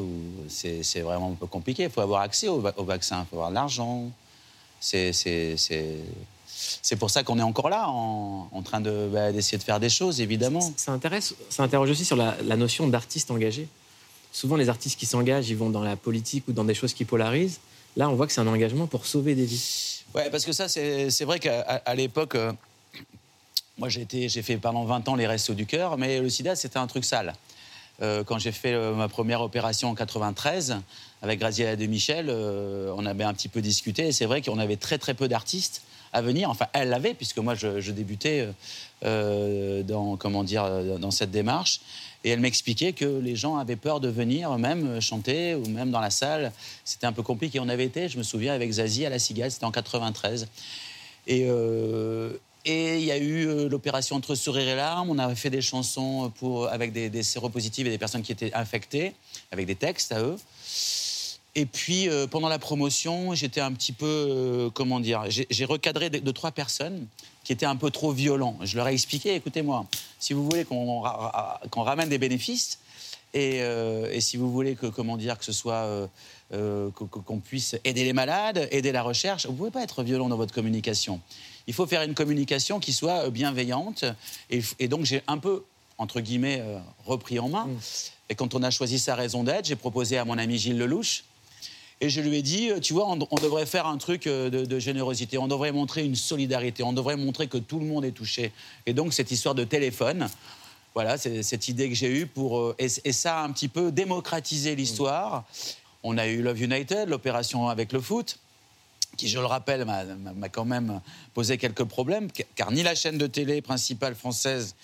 c'est, 0.47 1.01
vraiment 1.01 1.31
un 1.31 1.35
peu 1.35 1.47
compliqué. 1.47 1.83
Il 1.83 1.89
faut 1.89 1.99
avoir 1.99 2.21
accès 2.21 2.47
au, 2.47 2.65
au 2.65 2.83
vaccin, 2.85 3.25
il 3.25 3.29
faut 3.29 3.35
avoir 3.35 3.49
de 3.49 3.55
l'argent. 3.55 4.09
C'est, 4.79 5.11
c'est, 6.81 6.95
pour 6.95 7.09
ça 7.09 7.23
qu'on 7.23 7.39
est 7.39 7.43
encore 7.43 7.69
là, 7.69 7.87
en, 7.87 8.49
en 8.51 8.61
train 8.61 8.81
de, 8.81 9.09
bah, 9.11 9.31
d'essayer 9.31 9.57
de 9.57 9.63
faire 9.63 9.79
des 9.79 9.89
choses, 9.89 10.21
évidemment. 10.21 10.73
Ça, 10.77 10.91
intéresse, 10.91 11.35
ça 11.49 11.63
interroge 11.63 11.89
aussi 11.89 12.05
sur 12.05 12.15
la, 12.15 12.35
la 12.43 12.57
notion 12.57 12.87
d'artiste 12.87 13.31
engagé. 13.31 13.67
Souvent, 14.31 14.55
les 14.55 14.69
artistes 14.69 14.99
qui 14.99 15.05
s'engagent, 15.05 15.49
ils 15.49 15.57
vont 15.57 15.69
dans 15.69 15.83
la 15.83 15.95
politique 15.95 16.47
ou 16.47 16.51
dans 16.51 16.65
des 16.65 16.73
choses 16.73 16.93
qui 16.93 17.05
polarisent. 17.05 17.59
Là, 17.97 18.09
on 18.09 18.15
voit 18.15 18.27
que 18.27 18.33
c'est 18.33 18.41
un 18.41 18.47
engagement 18.47 18.87
pour 18.87 19.05
sauver 19.05 19.35
des 19.35 19.45
vies. 19.45 20.03
Ouais, 20.13 20.29
parce 20.29 20.45
que 20.45 20.51
ça, 20.51 20.67
c'est 20.67 21.23
vrai 21.23 21.39
qu'à 21.39 21.95
l'époque, 21.95 22.35
euh, 22.35 22.51
moi, 23.77 23.87
j'ai 23.89 24.29
fait 24.29 24.57
pendant 24.57 24.83
20 24.83 25.07
ans 25.07 25.15
les 25.15 25.27
restos 25.27 25.53
du 25.53 25.65
cœur, 25.65 25.97
mais 25.97 26.19
le 26.19 26.29
sida, 26.29 26.55
c'était 26.55 26.77
un 26.77 26.87
truc 26.87 27.05
sale. 27.05 27.33
Euh, 28.01 28.23
quand 28.23 28.39
j'ai 28.39 28.51
fait 28.51 28.73
euh, 28.73 28.93
ma 28.93 29.09
première 29.09 29.41
opération 29.41 29.89
en 29.89 29.95
93 29.95 30.77
avec 31.21 31.39
Graziella 31.39 31.75
de 31.75 31.85
Michel, 31.85 32.27
euh, 32.29 32.93
on 32.95 33.05
avait 33.05 33.25
un 33.25 33.33
petit 33.33 33.49
peu 33.49 33.61
discuté 33.61 34.07
et 34.07 34.11
c'est 34.11 34.25
vrai 34.25 34.41
qu'on 34.41 34.59
avait 34.59 34.77
très 34.77 34.97
très 34.97 35.13
peu 35.13 35.27
d'artistes 35.27 35.81
à 36.13 36.21
venir. 36.21 36.49
Enfin, 36.49 36.67
elle 36.73 36.89
l'avait 36.89 37.13
puisque 37.13 37.37
moi 37.37 37.55
je, 37.55 37.91
débutais 37.91 38.41
euh, 38.41 38.51
euh, 39.05 39.83
dans 39.83 40.17
comment 40.17 40.43
dire 40.43 40.63
euh, 40.63 40.97
dans 40.97 41.11
cette 41.11 41.31
démarche. 41.31 41.81
Et 42.23 42.29
elle 42.31 42.41
m'expliquait 42.41 42.91
que 42.91 43.05
les 43.05 43.35
gens 43.35 43.57
avaient 43.57 43.77
peur 43.77 44.01
de 44.01 44.09
venir 44.09 44.57
même 44.57 44.99
chanter 44.99 45.55
ou 45.55 45.65
même 45.69 45.89
dans 45.89 46.01
la 46.01 46.09
salle. 46.09 46.51
C'était 46.83 47.05
un 47.05 47.13
peu 47.13 47.23
compliqué. 47.23 47.61
On 47.61 47.69
avait 47.69 47.85
été, 47.85 48.09
je 48.09 48.17
me 48.17 48.23
souviens, 48.23 48.53
avec 48.53 48.69
Zazie 48.71 49.05
à 49.05 49.09
la 49.09 49.19
Cigale, 49.19 49.51
c'était 49.51 49.65
en 49.65 49.71
93. 49.71 50.47
Et, 51.27 51.47
et 52.65 52.97
il 52.97 53.05
y 53.05 53.11
a 53.11 53.17
eu 53.17 53.69
l'opération 53.69 54.17
Entre 54.17 54.35
sourire 54.35 54.67
et 54.67 54.75
larmes. 54.75 55.09
On 55.09 55.17
a 55.17 55.33
fait 55.33 55.49
des 55.49 55.61
chansons 55.61 56.29
pour, 56.39 56.67
avec 56.67 56.91
des, 56.91 57.09
des 57.09 57.23
séropositifs 57.23 57.87
et 57.87 57.89
des 57.89 57.97
personnes 57.97 58.21
qui 58.21 58.33
étaient 58.33 58.53
infectées, 58.53 59.13
avec 59.53 59.65
des 59.65 59.75
textes 59.75 60.11
à 60.11 60.19
eux. 60.19 60.35
Et 61.59 61.65
puis, 61.65 62.07
euh, 62.07 62.25
pendant 62.25 62.47
la 62.47 62.57
promotion, 62.57 63.35
j'étais 63.35 63.59
un 63.59 63.73
petit 63.73 63.91
peu, 63.91 64.05
euh, 64.07 64.69
comment 64.69 65.01
dire, 65.01 65.25
j'ai 65.27 65.65
recadré 65.65 66.09
de, 66.09 66.19
de 66.19 66.31
trois 66.31 66.53
personnes 66.53 67.05
qui 67.43 67.51
étaient 67.51 67.65
un 67.65 67.75
peu 67.75 67.91
trop 67.91 68.13
violents. 68.13 68.57
Je 68.61 68.77
leur 68.77 68.87
ai 68.87 68.93
expliqué, 68.93 69.35
écoutez-moi, 69.35 69.85
si 70.19 70.31
vous 70.31 70.45
voulez 70.45 70.63
qu'on 70.63 71.01
ra- 71.01 71.17
ra- 71.17 71.61
qu'on 71.69 71.83
ramène 71.83 72.07
des 72.07 72.17
bénéfices, 72.17 72.79
et, 73.33 73.57
euh, 73.61 74.09
et 74.09 74.21
si 74.21 74.37
vous 74.37 74.49
voulez 74.49 74.75
que, 74.75 74.85
comment 74.85 75.17
dire, 75.17 75.37
que 75.37 75.43
ce 75.43 75.51
soit, 75.51 76.09
qu'on 76.49 77.39
puisse 77.39 77.75
aider 77.83 78.05
les 78.05 78.13
malades, 78.13 78.69
aider 78.71 78.93
la 78.93 79.03
recherche, 79.03 79.45
vous 79.45 79.53
pouvez 79.53 79.69
pas 79.69 79.83
être 79.83 80.01
violent 80.01 80.29
dans 80.29 80.37
votre 80.37 80.53
communication. 80.53 81.19
Il 81.67 81.73
faut 81.73 81.87
faire 81.87 82.03
une 82.03 82.13
communication 82.13 82.79
qui 82.79 82.93
soit 82.93 83.29
bienveillante. 83.29 84.05
Et, 84.49 84.61
et 84.79 84.87
donc 84.87 85.03
j'ai 85.03 85.23
un 85.27 85.39
peu, 85.39 85.63
entre 85.97 86.21
guillemets, 86.21 86.63
repris 87.05 87.37
en 87.37 87.49
main. 87.49 87.67
Et 88.29 88.35
quand 88.35 88.55
on 88.55 88.63
a 88.63 88.71
choisi 88.71 88.97
sa 88.97 89.15
raison 89.15 89.43
d'être, 89.43 89.65
j'ai 89.65 89.75
proposé 89.75 90.17
à 90.17 90.23
mon 90.23 90.37
ami 90.37 90.57
Gilles 90.57 90.77
Lelouch. 90.77 91.25
Et 92.01 92.09
je 92.09 92.21
lui 92.21 92.37
ai 92.37 92.41
dit, 92.41 92.69
euh, 92.69 92.79
tu 92.79 92.93
vois, 92.93 93.09
on, 93.09 93.35
devrait 93.35 93.65
faire 93.65 93.85
un 93.85 93.97
truc 93.97 94.25
euh, 94.25 94.49
de, 94.49 94.79
générosité, 94.79 95.37
on 95.37 95.47
devrait 95.47 95.73
montrer 95.73 96.05
une 96.05 96.15
solidarité, 96.15 96.81
on 96.83 96.93
devrait 96.93 97.17
montrer 97.17 97.47
que 97.47 97.57
tout 97.57 97.79
le 97.79 97.85
monde 97.85 98.05
est 98.05 98.11
touché. 98.11 98.51
Et 98.85 98.93
donc 98.93 99.13
cette 99.13 99.31
histoire 99.31 99.53
de 99.53 99.65
téléphone, 99.65 100.29
voilà, 100.93 101.17
c'est 101.17 101.43
cette 101.43 101.67
idée 101.67 101.89
que 101.89 101.95
j'ai 101.95 102.09
eue 102.09 102.25
pour... 102.25 102.59
euh, 102.59 102.75
et, 102.79 103.11
ça 103.11 103.39
a 103.39 103.43
un 103.43 103.51
petit 103.51 103.67
peu 103.67 103.91
démocratisé 103.91 104.75
l'histoire. 104.75 105.43
On 106.03 106.17
a 106.17 106.27
eu 106.27 106.41
Love 106.41 106.61
United, 106.61 107.09
l'opération 107.09 107.67
avec 107.67 107.91
le 107.91 107.99
foot, 107.99 108.39
qui, 109.17 109.27
je 109.27 109.37
le 109.37 109.45
rappelle, 109.45 109.83
m'a- 109.83 110.49
quand 110.49 110.63
même 110.63 111.01
posé 111.33 111.57
quelques 111.57 111.83
problèmes, 111.83 112.29
ca- 112.33 112.45
car 112.55 112.71
ni 112.71 112.81
la 112.81 112.95
chaîne 112.95 113.17
de 113.17 113.27
télé 113.27 113.61
principale 113.61 114.15
française, 114.15 114.75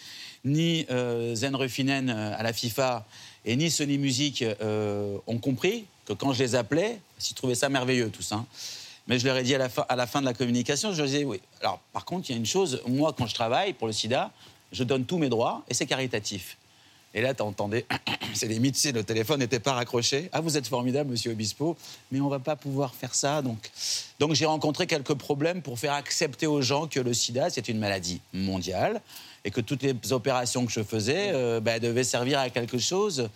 ni 0.43 0.85
Zen 1.33 1.55
Ruffinen 1.55 2.09
à 2.09 2.43
la 2.43 2.51
FIFA, 2.51 3.07
et 3.45 3.55
ni 3.55 3.71
Sony 3.71 3.97
Music 3.97 4.43
ont 4.61 5.37
compris 5.39 5.85
que 6.05 6.13
quand 6.13 6.33
je 6.33 6.43
les 6.43 6.55
appelais, 6.55 6.99
ils 7.29 7.33
trouvaient 7.33 7.55
ça 7.55 7.69
merveilleux, 7.69 8.09
tout 8.09 8.21
ça. 8.21 8.45
Mais 9.07 9.19
je 9.19 9.25
leur 9.25 9.37
ai 9.37 9.43
dit 9.43 9.53
à 9.53 9.57
la, 9.57 10.07
fin, 10.07 10.21
de 10.21 10.25
la 10.25 10.33
communication, 10.33 10.91
je 10.91 10.97
leur 10.97 11.05
disais, 11.05 11.23
oui. 11.23 11.39
Alors, 11.61 11.79
par 11.93 12.05
contre, 12.05 12.29
il 12.29 12.33
y 12.33 12.35
a 12.35 12.37
une 12.37 12.45
chose, 12.45 12.81
moi, 12.87 13.13
quand 13.15 13.27
je 13.27 13.35
travaille 13.35 13.73
pour 13.73 13.87
le 13.87 13.93
sida, 13.93 14.31
je 14.71 14.83
donne 14.83 15.05
tous 15.05 15.17
mes 15.17 15.29
droits 15.29 15.63
et 15.69 15.73
c'est 15.73 15.85
caritatif. 15.85 16.57
Et 17.13 17.21
là, 17.21 17.33
tu 17.33 17.43
entendais, 17.43 17.85
c'est 18.33 18.47
limite, 18.47 18.75
sais, 18.75 18.91
le 18.91 19.03
téléphone 19.03 19.39
n'était 19.39 19.59
pas 19.59 19.73
raccroché. 19.73 20.29
Ah, 20.33 20.41
vous 20.41 20.57
êtes 20.57 20.67
formidable, 20.67 21.11
monsieur 21.11 21.31
Obispo, 21.31 21.77
mais 22.11 22.19
on 22.19 22.27
va 22.27 22.39
pas 22.39 22.55
pouvoir 22.55 22.93
faire 22.93 23.15
ça. 23.15 23.41
Donc, 23.41 23.71
donc 24.19 24.33
j'ai 24.33 24.45
rencontré 24.45 24.85
quelques 24.85 25.13
problèmes 25.13 25.61
pour 25.61 25.79
faire 25.79 25.93
accepter 25.93 26.45
aux 26.45 26.61
gens 26.61 26.87
que 26.87 26.99
le 26.99 27.13
sida, 27.13 27.49
c'est 27.49 27.69
une 27.69 27.79
maladie 27.79 28.21
mondiale 28.33 29.01
et 29.45 29.51
que 29.51 29.61
toutes 29.61 29.83
les 29.83 29.95
opérations 30.11 30.65
que 30.65 30.71
je 30.71 30.83
faisais 30.83 31.31
euh, 31.33 31.59
bah, 31.61 31.79
devaient 31.79 32.03
servir 32.03 32.39
à 32.39 32.49
quelque 32.49 32.79
chose. 32.79 33.29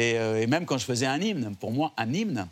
Et, 0.00 0.16
euh, 0.18 0.40
et 0.40 0.46
même 0.46 0.64
quand 0.64 0.78
je 0.78 0.86
faisais 0.86 1.04
un 1.04 1.20
hymne, 1.20 1.54
pour 1.60 1.72
moi, 1.72 1.92
un 1.98 2.10
hymne, 2.14 2.48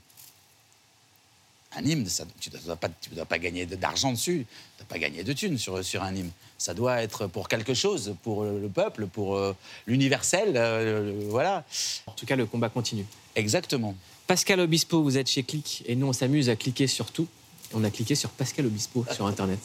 un 1.74 1.82
hymne, 1.82 2.06
ça- 2.06 2.26
tu 2.40 2.50
ne 2.50 2.58
dois, 2.58 2.76
pas- 2.76 2.90
tu 3.00 3.08
dois 3.10 3.24
pas 3.24 3.38
gagner 3.38 3.64
d'argent 3.64 4.12
dessus, 4.12 4.44
tu 4.46 4.74
ne 4.74 4.78
dois 4.80 4.88
pas 4.88 4.98
gagner 4.98 5.24
de 5.24 5.32
thunes 5.32 5.56
sur, 5.56 5.82
sur 5.82 6.02
un 6.02 6.14
hymne. 6.14 6.30
Ça 6.58 6.74
doit 6.74 7.02
être 7.02 7.26
pour 7.26 7.48
quelque 7.48 7.72
chose, 7.72 8.14
pour 8.22 8.44
le 8.44 8.68
peuple, 8.68 9.06
pour 9.06 9.36
euh, 9.36 9.54
l'universel, 9.86 10.52
euh, 10.56 11.22
voilà. 11.30 11.64
En 12.06 12.12
tout 12.12 12.26
cas, 12.26 12.36
le 12.36 12.44
combat 12.44 12.68
continue. 12.68 13.06
Exactement. 13.34 13.94
Pascal 14.26 14.60
Obispo, 14.60 15.02
vous 15.02 15.16
êtes 15.16 15.28
chez 15.30 15.42
Click 15.42 15.82
et 15.86 15.96
nous, 15.96 16.08
on 16.08 16.12
s'amuse 16.12 16.50
à 16.50 16.56
cliquer 16.56 16.86
sur 16.86 17.10
tout. 17.12 17.28
On 17.72 17.82
a 17.84 17.90
cliqué 17.90 18.14
sur 18.14 18.28
Pascal 18.30 18.66
Obispo 18.66 19.06
sur 19.14 19.26
Internet. 19.26 19.60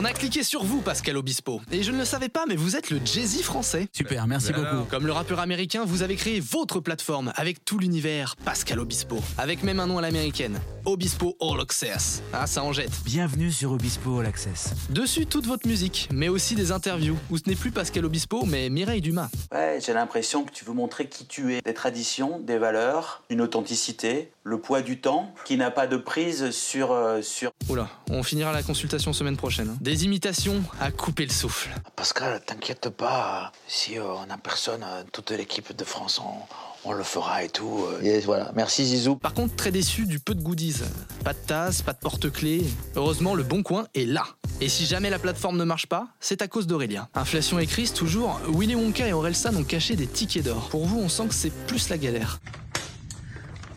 On 0.00 0.04
a 0.06 0.14
cliqué 0.14 0.42
sur 0.42 0.64
vous, 0.64 0.80
Pascal 0.80 1.18
Obispo. 1.18 1.60
Et 1.70 1.82
je 1.82 1.92
ne 1.92 1.98
le 1.98 2.06
savais 2.06 2.30
pas, 2.30 2.46
mais 2.48 2.56
vous 2.56 2.74
êtes 2.74 2.88
le 2.88 2.98
Jay-Z 3.04 3.42
français. 3.42 3.86
Super, 3.92 4.26
merci 4.26 4.50
beaucoup. 4.50 4.86
Comme 4.88 5.04
le 5.04 5.12
rappeur 5.12 5.40
américain, 5.40 5.84
vous 5.84 6.00
avez 6.00 6.16
créé 6.16 6.40
votre 6.40 6.80
plateforme 6.80 7.34
avec 7.36 7.66
tout 7.66 7.78
l'univers 7.78 8.34
Pascal 8.42 8.80
Obispo. 8.80 9.18
Avec 9.36 9.62
même 9.62 9.78
un 9.78 9.86
nom 9.86 9.98
à 9.98 10.00
l'américaine. 10.00 10.58
Obispo 10.86 11.36
All 11.38 11.60
Access. 11.60 12.22
Ah, 12.32 12.46
ça 12.46 12.64
en 12.64 12.72
jette. 12.72 12.92
Bienvenue 13.04 13.52
sur 13.52 13.72
Obispo 13.72 14.20
All 14.20 14.26
Access. 14.26 14.70
Dessus, 14.88 15.26
toute 15.26 15.44
votre 15.44 15.68
musique, 15.68 16.08
mais 16.10 16.30
aussi 16.30 16.54
des 16.54 16.72
interviews, 16.72 17.18
où 17.30 17.36
ce 17.36 17.42
n'est 17.46 17.54
plus 17.54 17.70
Pascal 17.70 18.06
Obispo, 18.06 18.46
mais 18.46 18.70
Mireille 18.70 19.02
Dumas. 19.02 19.28
Ouais, 19.52 19.80
j'ai 19.84 19.92
l'impression 19.92 20.44
que 20.44 20.50
tu 20.50 20.64
veux 20.64 20.72
montrer 20.72 21.10
qui 21.10 21.26
tu 21.26 21.52
es. 21.52 21.60
Des 21.60 21.74
traditions, 21.74 22.38
des 22.38 22.56
valeurs, 22.56 23.22
une 23.28 23.42
authenticité, 23.42 24.30
le 24.44 24.58
poids 24.58 24.80
du 24.80 24.98
temps 24.98 25.34
qui 25.44 25.58
n'a 25.58 25.70
pas 25.70 25.86
de 25.86 25.98
prise 25.98 26.52
sur, 26.52 26.92
euh, 26.92 27.20
sur 27.20 27.49
Oula, 27.68 27.88
on 28.10 28.22
finira 28.24 28.52
la 28.52 28.62
consultation 28.64 29.12
semaine 29.12 29.36
prochaine. 29.36 29.68
hein. 29.70 29.76
Des 29.80 30.04
imitations 30.04 30.60
à 30.80 30.90
couper 30.90 31.24
le 31.26 31.30
souffle. 31.32 31.70
Pascal, 31.94 32.40
t'inquiète 32.44 32.88
pas, 32.88 33.52
si 33.68 33.96
euh, 33.96 34.02
on 34.04 34.28
a 34.30 34.36
personne, 34.38 34.82
euh, 34.84 35.04
toute 35.12 35.30
l'équipe 35.30 35.76
de 35.76 35.84
France, 35.84 36.20
on, 36.20 36.88
on 36.88 36.92
le 36.92 37.04
fera 37.04 37.44
et 37.44 37.48
tout. 37.48 37.84
euh. 37.86 38.02
Yes, 38.02 38.24
voilà. 38.24 38.50
Merci 38.56 38.86
Zizou. 38.86 39.14
Par 39.16 39.34
contre, 39.34 39.54
très 39.54 39.70
déçu 39.70 40.06
du 40.06 40.18
peu 40.18 40.34
de 40.34 40.42
goodies. 40.42 40.78
Pas 41.22 41.32
de 41.32 41.38
tasse, 41.38 41.82
pas 41.82 41.92
de 41.92 41.98
porte-clés. 41.98 42.64
Heureusement, 42.96 43.36
le 43.36 43.44
bon 43.44 43.62
coin 43.62 43.86
est 43.94 44.06
là. 44.06 44.24
Et 44.60 44.68
si 44.68 44.84
jamais 44.84 45.08
la 45.10 45.20
plateforme 45.20 45.56
ne 45.56 45.64
marche 45.64 45.86
pas, 45.86 46.08
c'est 46.18 46.42
à 46.42 46.48
cause 46.48 46.66
d'Aurélien. 46.66 47.08
Inflation 47.14 47.60
et 47.60 47.66
crise, 47.66 47.92
toujours, 47.92 48.40
Willy 48.48 48.74
Wonka 48.74 49.06
et 49.06 49.12
Orelsan 49.12 49.54
ont 49.54 49.64
caché 49.64 49.94
des 49.94 50.08
tickets 50.08 50.44
d'or. 50.44 50.70
Pour 50.70 50.86
vous, 50.86 50.98
on 50.98 51.08
sent 51.08 51.28
que 51.28 51.34
c'est 51.34 51.52
plus 51.66 51.88
la 51.88 51.98
galère. 51.98 52.40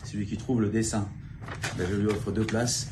Celui 0.03 0.25
qui 0.25 0.37
trouve 0.37 0.61
le 0.61 0.69
dessin, 0.69 1.07
ben, 1.77 1.87
je 1.89 1.95
lui 1.95 2.07
offre 2.07 2.31
deux 2.31 2.45
places 2.45 2.87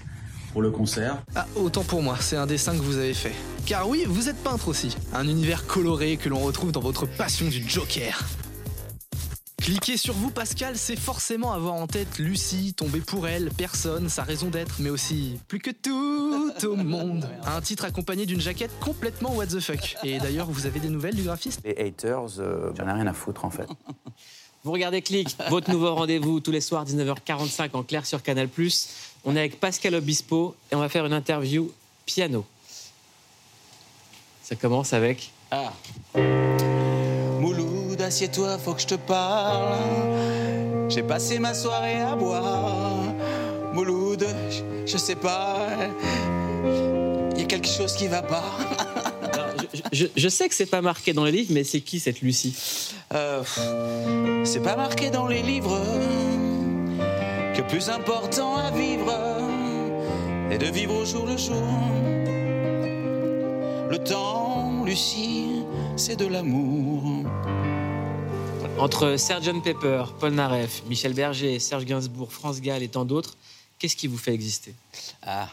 pour 0.51 0.61
le 0.61 0.71
concert. 0.71 1.17
Ah, 1.35 1.45
autant 1.55 1.83
pour 1.83 2.01
moi, 2.01 2.17
c'est 2.19 2.35
un 2.35 2.45
dessin 2.45 2.73
que 2.73 2.81
vous 2.81 2.97
avez 2.97 3.13
fait. 3.13 3.33
Car 3.65 3.87
oui, 3.87 4.03
vous 4.07 4.29
êtes 4.29 4.37
peintre 4.37 4.67
aussi. 4.67 4.95
Un 5.13 5.27
univers 5.27 5.65
coloré 5.65 6.17
que 6.17 6.29
l'on 6.29 6.39
retrouve 6.39 6.71
dans 6.71 6.81
votre 6.81 7.05
passion 7.05 7.47
du 7.47 7.67
Joker. 7.67 8.19
Cliquer 9.57 9.95
sur 9.95 10.15
vous, 10.15 10.31
Pascal, 10.31 10.75
c'est 10.75 10.95
forcément 10.95 11.53
avoir 11.53 11.75
en 11.75 11.85
tête 11.85 12.17
Lucie, 12.17 12.73
tomber 12.73 12.99
pour 12.99 13.27
elle, 13.27 13.51
personne, 13.55 14.09
sa 14.09 14.23
raison 14.23 14.49
d'être, 14.49 14.77
mais 14.79 14.89
aussi 14.89 15.39
plus 15.47 15.59
que 15.59 15.69
tout 15.69 16.51
au 16.67 16.75
monde. 16.75 17.29
Un 17.45 17.61
titre 17.61 17.85
accompagné 17.85 18.25
d'une 18.25 18.41
jaquette 18.41 18.71
complètement 18.79 19.35
what 19.35 19.47
the 19.47 19.59
fuck. 19.59 19.97
Et 20.03 20.17
d'ailleurs, 20.17 20.49
vous 20.49 20.65
avez 20.65 20.79
des 20.79 20.89
nouvelles 20.89 21.13
du 21.13 21.21
graphiste? 21.21 21.61
Les 21.63 21.77
haters, 21.77 22.39
euh, 22.39 22.71
j'en 22.75 22.87
ai 22.87 22.91
rien 22.91 23.05
à 23.05 23.13
foutre 23.13 23.45
en 23.45 23.51
fait. 23.51 23.67
Vous 24.63 24.71
regardez 24.71 25.01
Click, 25.01 25.35
votre 25.49 25.71
nouveau 25.71 25.95
rendez-vous 25.95 26.39
tous 26.39 26.51
les 26.51 26.61
soirs 26.61 26.85
19h45 26.85 27.69
en 27.73 27.81
clair 27.81 28.05
sur 28.05 28.21
Canal+. 28.21 28.47
On 29.23 29.35
est 29.35 29.39
avec 29.39 29.59
Pascal 29.59 29.95
Obispo 29.95 30.55
et 30.71 30.75
on 30.75 30.79
va 30.79 30.89
faire 30.89 31.05
une 31.05 31.13
interview 31.13 31.71
piano. 32.05 32.45
Ça 34.43 34.55
commence 34.55 34.93
avec 34.93 35.31
Ah. 35.51 35.73
Mouloud, 37.39 38.01
assieds-toi, 38.01 38.57
faut 38.57 38.73
que 38.73 38.81
je 38.81 38.87
te 38.87 38.95
parle. 38.95 39.77
J'ai 40.89 41.03
passé 41.03 41.39
ma 41.39 41.53
soirée 41.53 41.99
à 42.01 42.15
boire. 42.15 43.03
Mouloud, 43.73 44.25
je, 44.49 44.91
je 44.91 44.97
sais 44.97 45.15
pas. 45.15 45.67
Il 47.35 47.39
y 47.39 47.43
a 47.43 47.45
quelque 47.45 47.67
chose 47.67 47.93
qui 47.93 48.07
va 48.07 48.21
pas. 48.21 48.43
Je, 49.73 49.79
je- 50.05 50.07
je 50.15 50.29
sais 50.29 50.49
que 50.49 50.55
c'est 50.55 50.65
pas 50.65 50.81
marqué 50.81 51.13
dans 51.13 51.23
les 51.25 51.31
livres, 51.31 51.51
mais 51.53 51.63
c'est 51.63 51.81
qui 51.81 51.99
cette 51.99 52.21
Lucie? 52.21 52.55
Euh, 53.13 53.43
c'est 54.45 54.61
pas 54.61 54.75
marqué 54.75 55.09
dans 55.09 55.27
les 55.27 55.41
livres 55.41 55.79
plus 57.71 57.89
important 57.89 58.57
à 58.57 58.69
vivre 58.69 59.13
est 60.51 60.57
de 60.57 60.65
vivre 60.65 60.93
au 60.93 61.05
jour 61.05 61.25
le 61.25 61.37
jour. 61.37 61.63
Le 63.89 63.97
temps, 63.97 64.83
Lucie, 64.83 65.63
c'est 65.95 66.17
de 66.17 66.27
l'amour. 66.27 67.25
Entre 68.77 69.15
Sgt 69.15 69.63
Pepper, 69.63 70.03
Paul 70.19 70.33
Naref, 70.33 70.83
Michel 70.89 71.13
Berger, 71.13 71.59
Serge 71.59 71.85
Gainsbourg, 71.85 72.33
France 72.33 72.59
Gall 72.59 72.83
et 72.83 72.89
tant 72.89 73.05
d'autres, 73.05 73.37
qu'est-ce 73.79 73.95
qui 73.95 74.07
vous 74.07 74.17
fait 74.17 74.33
exister? 74.33 74.75
Ah. 75.23 75.47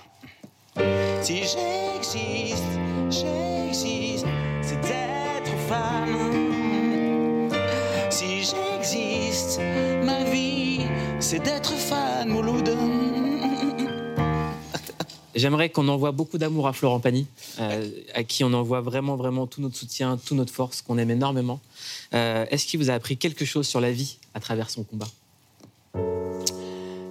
Si 1.23 1.37
j'existe, 1.37 2.65
j'existe, 3.11 4.27
c'est 4.63 4.81
d'être 4.81 5.57
femme. 5.69 7.51
Si 8.11 8.43
j'existe, 8.43 9.61
c'est 11.21 11.43
d'être 11.43 11.73
fan, 11.73 12.29
Mouloud. 12.29 12.71
J'aimerais 15.35 15.69
qu'on 15.69 15.87
envoie 15.89 16.11
beaucoup 16.11 16.37
d'amour 16.37 16.67
à 16.67 16.73
Florent 16.73 16.99
Pagny, 16.99 17.27
euh, 17.61 17.89
à 18.15 18.25
qui 18.25 18.43
on 18.43 18.53
envoie 18.53 18.81
vraiment, 18.81 19.15
vraiment 19.15 19.47
tout 19.47 19.61
notre 19.61 19.77
soutien, 19.77 20.17
toute 20.17 20.37
notre 20.37 20.53
force, 20.53 20.83
qu'on 20.83 20.99
aime 20.99 21.11
énormément. 21.11 21.61
Euh, 22.13 22.45
Est-ce 22.51 22.67
qu'il 22.67 22.81
vous 22.81 22.91
a 22.91 22.95
appris 22.95 23.17
quelque 23.17 23.45
chose 23.45 23.67
sur 23.67 23.81
la 23.81 23.93
vie 23.93 24.17
à 24.35 24.41
travers 24.41 24.69
son 24.69 24.83
combat? 24.83 25.07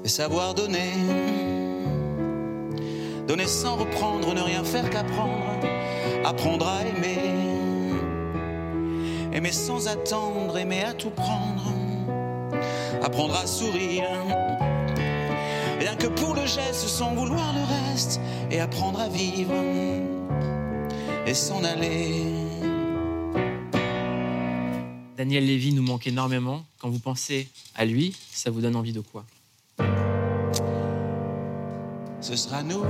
Et 0.03 0.09
savoir 0.09 0.55
donner. 0.55 0.91
Donner 3.27 3.47
sans 3.47 3.77
reprendre, 3.77 4.33
ne 4.33 4.41
rien 4.41 4.63
faire 4.63 4.89
qu'apprendre. 4.89 5.67
Apprendre 6.25 6.67
à 6.67 6.81
aimer. 6.85 7.19
Aimer 9.31 9.51
sans 9.51 9.87
attendre, 9.87 10.57
aimer 10.57 10.83
à 10.83 10.93
tout 10.93 11.11
prendre. 11.11 11.86
Apprendre 13.03 13.35
à 13.35 13.47
sourire. 13.47 14.05
Rien 15.79 15.95
que 15.95 16.07
pour 16.07 16.35
le 16.35 16.45
geste, 16.45 16.87
sans 16.87 17.13
vouloir 17.13 17.53
le 17.53 17.91
reste. 17.91 18.19
Et 18.51 18.59
apprendre 18.59 18.99
à 18.99 19.09
vivre. 19.09 19.53
Et 21.25 21.33
s'en 21.33 21.63
aller. 21.63 22.23
Daniel 25.17 25.45
Lévy 25.45 25.73
nous 25.73 25.83
manque 25.83 26.07
énormément. 26.07 26.63
Quand 26.79 26.89
vous 26.89 26.99
pensez 26.99 27.47
à 27.75 27.85
lui, 27.85 28.15
ça 28.31 28.51
vous 28.51 28.61
donne 28.61 28.75
envie 28.75 28.93
de 28.93 29.01
quoi? 29.01 29.25
Ce 32.21 32.35
sera 32.35 32.61
nous 32.63 32.83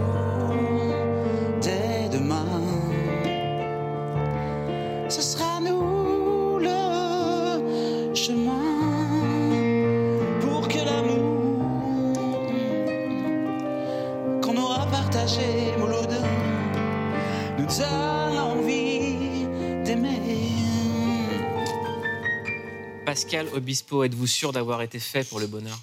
Pascal 23.38 23.56
Obispo, 23.56 24.04
êtes-vous 24.04 24.26
sûr 24.26 24.52
d'avoir 24.52 24.82
été 24.82 24.98
fait 24.98 25.24
pour 25.24 25.40
le 25.40 25.46
bonheur? 25.46 25.80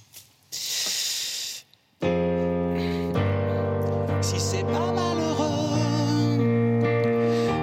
Si 4.21 4.41
c'est 4.41 4.65
pas 4.65 4.93
malheureux 4.93 6.39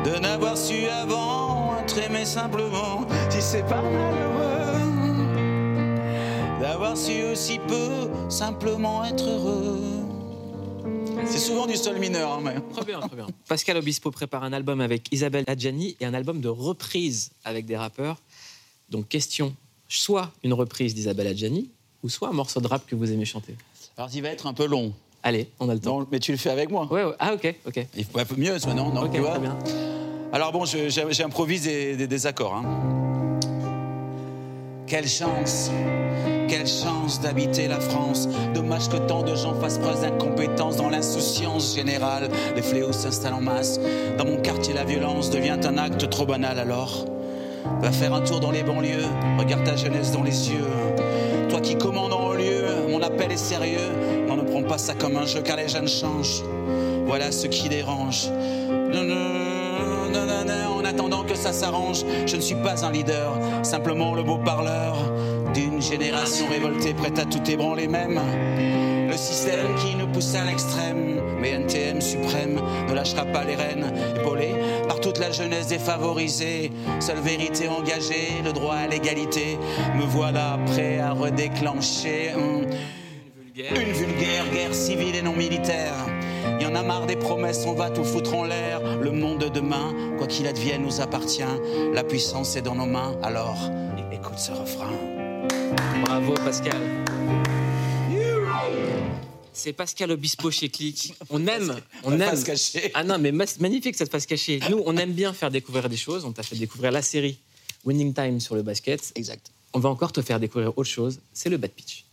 de 0.06 0.18
n'avoir 0.22 0.58
su 0.58 0.86
avant 0.86 1.78
être 1.80 1.98
aimé 1.98 2.24
simplement, 2.24 3.06
si 3.30 3.42
c'est 3.42 3.68
pas 3.68 3.82
malheureux 3.82 4.80
d'avoir 6.62 6.96
su 6.96 7.24
aussi 7.24 7.60
peu 7.68 8.10
simplement 8.30 9.04
être 9.04 9.28
heureux. 9.28 10.06
C'est 11.26 11.40
souvent 11.40 11.68
du 11.68 11.76
sol 11.76 12.00
mineur, 12.00 12.32
hein, 12.32 12.40
mais. 12.42 12.56
Très 12.74 12.86
bien, 12.86 13.02
très 13.02 13.18
bien. 13.18 13.28
Pascal 13.46 13.76
Obispo 13.76 14.10
prépare 14.10 14.46
un 14.46 14.54
album 14.54 14.80
avec 14.80 15.12
Isabelle 15.12 15.44
Adjani 15.48 15.98
et 16.00 16.06
un 16.06 16.14
album 16.14 16.40
de 16.40 16.48
reprise 16.48 17.32
avec 17.44 17.66
des 17.66 17.76
rappeurs. 17.76 18.22
Donc, 18.90 19.10
question 19.10 19.54
soit 20.00 20.32
une 20.44 20.54
reprise 20.54 20.94
d'Isabelle 20.96 21.28
Adjani, 21.28 21.70
ou 22.04 22.10
soit 22.10 22.30
un 22.30 22.34
morceau 22.34 22.60
de 22.62 22.68
rap 22.68 22.86
que 22.88 22.96
vous 22.96 23.12
aimez 23.12 23.26
chanter. 23.26 23.56
Alors, 23.98 24.10
il 24.14 24.22
va 24.22 24.30
être 24.30 24.48
un 24.48 24.54
peu 24.54 24.66
long. 24.66 24.94
Allez, 25.24 25.50
on 25.60 25.70
a 25.70 25.74
le 25.74 25.80
temps. 25.80 26.08
Mais 26.12 26.20
tu 26.20 26.32
le 26.32 26.38
fais 26.38 26.50
avec 26.50 26.72
moi. 26.72 26.88
Ouais, 26.92 27.04
ouais. 27.04 27.14
Ah, 27.20 27.34
ok, 27.34 27.54
ok. 27.68 27.86
Il 27.96 28.06
faut 28.06 28.18
un 28.20 28.26
peu 28.26 28.36
mieux, 28.36 28.58
ça, 28.58 28.74
non, 28.74 28.92
non 28.92 29.04
Ok, 29.04 29.12
tu 29.14 29.20
vois 29.20 29.32
très 29.32 29.40
bien. 29.40 29.58
Alors 30.34 30.52
bon, 30.52 30.64
j'improvise 30.66 31.64
des, 31.64 31.96
des- 31.98 32.08
des 32.08 32.26
accords. 32.26 32.56
hein. 32.56 32.64
Quelle 34.88 35.08
chance, 35.08 35.70
quelle 36.50 36.68
chance 36.68 37.22
d'habiter 37.22 37.68
la 37.68 37.80
France. 37.80 38.28
Dommage 38.54 38.90
que 38.90 38.98
tant 38.98 39.24
de 39.24 39.36
gens 39.36 39.54
fassent 39.60 39.78
preuve 39.78 40.02
d'incompétence 40.02 40.78
dans 40.78 40.90
l'insouciance 40.90 41.76
générale. 41.76 42.30
Les 42.56 42.62
fléaux 42.62 42.92
s'installent 42.92 43.36
en 43.36 43.42
masse. 43.42 43.80
Dans 44.18 44.26
mon 44.26 44.42
quartier, 44.42 44.74
la 44.74 44.84
violence 44.84 45.30
devient 45.30 45.60
un 45.64 45.78
acte 45.78 46.10
trop 46.10 46.26
banal 46.26 46.60
alors. 46.60 47.06
Va 47.82 47.92
faire 47.92 48.14
un 48.14 48.22
tour 48.22 48.40
dans 48.40 48.52
les 48.52 48.64
banlieues, 48.64 49.06
regarde 49.38 49.64
ta 49.64 49.76
jeunesse 49.76 50.12
dans 50.12 50.24
les 50.24 50.50
yeux. 50.50 50.66
Toi 51.50 51.62
qui 51.62 51.78
commandes 51.78 52.14
en 52.14 52.30
haut 52.30 52.36
lieu, 52.36 52.64
mon 52.90 53.02
appel 53.02 53.32
est 53.32 53.38
sérieux. 53.38 53.90
Non, 54.28 54.38
ne 54.38 54.44
prends 54.44 54.64
pas 54.64 54.78
ça 54.78 54.94
comme 54.94 55.18
un 55.18 55.26
jeu 55.26 55.42
car 55.42 55.58
les 55.58 55.68
jeunes 55.68 55.88
changent. 55.88 56.44
Voilà 57.06 57.32
ce 57.32 57.48
qui 57.48 57.70
dérange. 57.70 58.30
Non, 58.70 59.04
non, 59.04 60.12
non, 60.14 60.26
non, 60.26 60.46
non, 60.46 60.80
en 60.80 60.86
attendant 60.86 61.24
que 61.24 61.36
ça 61.36 61.52
s'arrange, 61.52 62.06
je 62.26 62.36
ne 62.36 62.42
suis 62.42 62.56
pas 62.56 62.86
un 62.86 62.92
leader, 62.92 63.34
simplement 63.64 64.14
le 64.14 64.24
beau 64.24 64.38
parleur 64.38 64.96
d'une 65.54 65.82
génération 65.82 66.48
révoltée 66.50 66.94
prête 66.94 67.20
à 67.20 67.26
tout 67.26 67.50
ébranler 67.50 67.88
même. 67.88 68.20
Le 69.10 69.18
système 69.18 69.76
qui 69.76 69.96
nous 69.96 70.08
pousse 70.08 70.36
à 70.36 70.46
l'extrême, 70.46 71.20
mais 71.40 71.50
NTM 71.52 72.00
suprême 72.00 72.62
ne 72.88 72.94
lâchera 72.94 73.26
pas 73.26 73.44
les 73.44 73.56
rênes, 73.56 73.92
épaulé 74.16 74.54
toute 75.02 75.20
la 75.20 75.32
jeunesse 75.32 75.68
défavorisée. 75.68 76.72
Seule 77.00 77.20
vérité 77.20 77.68
engagée, 77.68 78.42
le 78.44 78.54
droit 78.54 78.76
à 78.76 78.88
l'égalité. 78.88 79.58
Me 79.96 80.04
voilà 80.04 80.60
prêt 80.68 81.00
à 81.00 81.12
redéclencher. 81.12 82.34
hum, 82.36 82.66
une 83.56 83.92
vulgaire 83.92 84.50
guerre 84.54 84.74
civile 84.74 85.16
et 85.16 85.22
non 85.22 85.34
militaire. 85.34 85.94
Y 86.60 86.66
en 86.66 86.76
a 86.76 86.84
marre 86.84 87.06
des 87.06 87.16
promesses, 87.16 87.66
on 87.68 87.74
va 87.74 87.90
tout 87.90 88.04
foutre 88.04 88.36
en 88.36 88.46
l'air. 88.46 88.82
Le 89.02 89.12
monde 89.12 89.40
de 89.40 89.50
demain, 89.50 89.94
quoi 90.18 90.28
qu'il 90.28 90.48
advienne, 90.48 90.84
nous 90.84 91.02
appartient. 91.02 91.44
La 91.94 92.04
puissance 92.04 92.56
est 92.56 92.62
dans 92.62 92.76
nos 92.76 92.86
mains, 92.86 93.16
alors 93.22 93.58
écoute 94.12 94.38
ce 94.38 94.52
refrain. 94.52 94.92
Bravo, 96.06 96.34
Pascal. 96.46 96.82
C'est 99.54 99.74
Pascal 99.74 100.12
Obispo 100.12 100.50
chez 100.50 100.70
Click. 100.70 101.14
On 101.30 101.46
aime, 101.48 101.76
on 102.04 102.14
aime. 102.14 102.20
face 102.22 102.44
cachée. 102.44 102.92
Ah 102.94 103.04
non, 103.04 103.18
mais 103.20 103.32
magnifique 103.32 103.96
cette 103.96 104.12
face 104.12 104.26
cachée. 104.26 104.60
Nous, 104.70 104.82
on 104.86 104.96
aime 104.98 105.12
bien 105.12 105.34
faire 105.34 105.52
découvrir 105.52 105.90
des 105.90 105.98
choses. 105.98 106.26
On 106.26 106.32
t'a 106.32 106.44
fait 106.44 106.56
découvrir 106.56 106.92
la 106.92 107.02
série 107.02 107.38
Winning 107.86 108.14
Time 108.14 108.40
sur 108.40 108.56
le 108.56 108.62
basket. 108.62 109.12
Exact. 109.16 109.52
On 109.74 109.80
va 109.80 109.90
encore 109.90 110.12
te 110.12 110.22
faire 110.22 110.40
découvrir 110.40 110.78
autre 110.78 110.90
chose. 110.90 111.20
C'est 111.34 111.50
le 111.50 111.58
bad 111.58 111.72
pitch. 111.72 112.06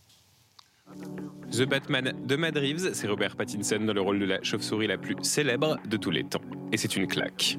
The 1.51 1.63
Batman 1.63 2.13
de 2.25 2.35
Matt 2.35 2.55
Reeves, 2.55 2.91
c'est 2.93 3.07
Robert 3.07 3.35
Pattinson 3.35 3.79
dans 3.79 3.93
le 3.93 4.01
rôle 4.01 4.19
de 4.19 4.25
la 4.25 4.41
chauve-souris 4.43 4.87
la 4.87 4.97
plus 4.97 5.15
célèbre 5.23 5.77
de 5.87 5.97
tous 5.97 6.11
les 6.11 6.23
temps. 6.23 6.41
Et 6.71 6.77
c'est 6.77 6.95
une 6.95 7.07
claque. 7.07 7.57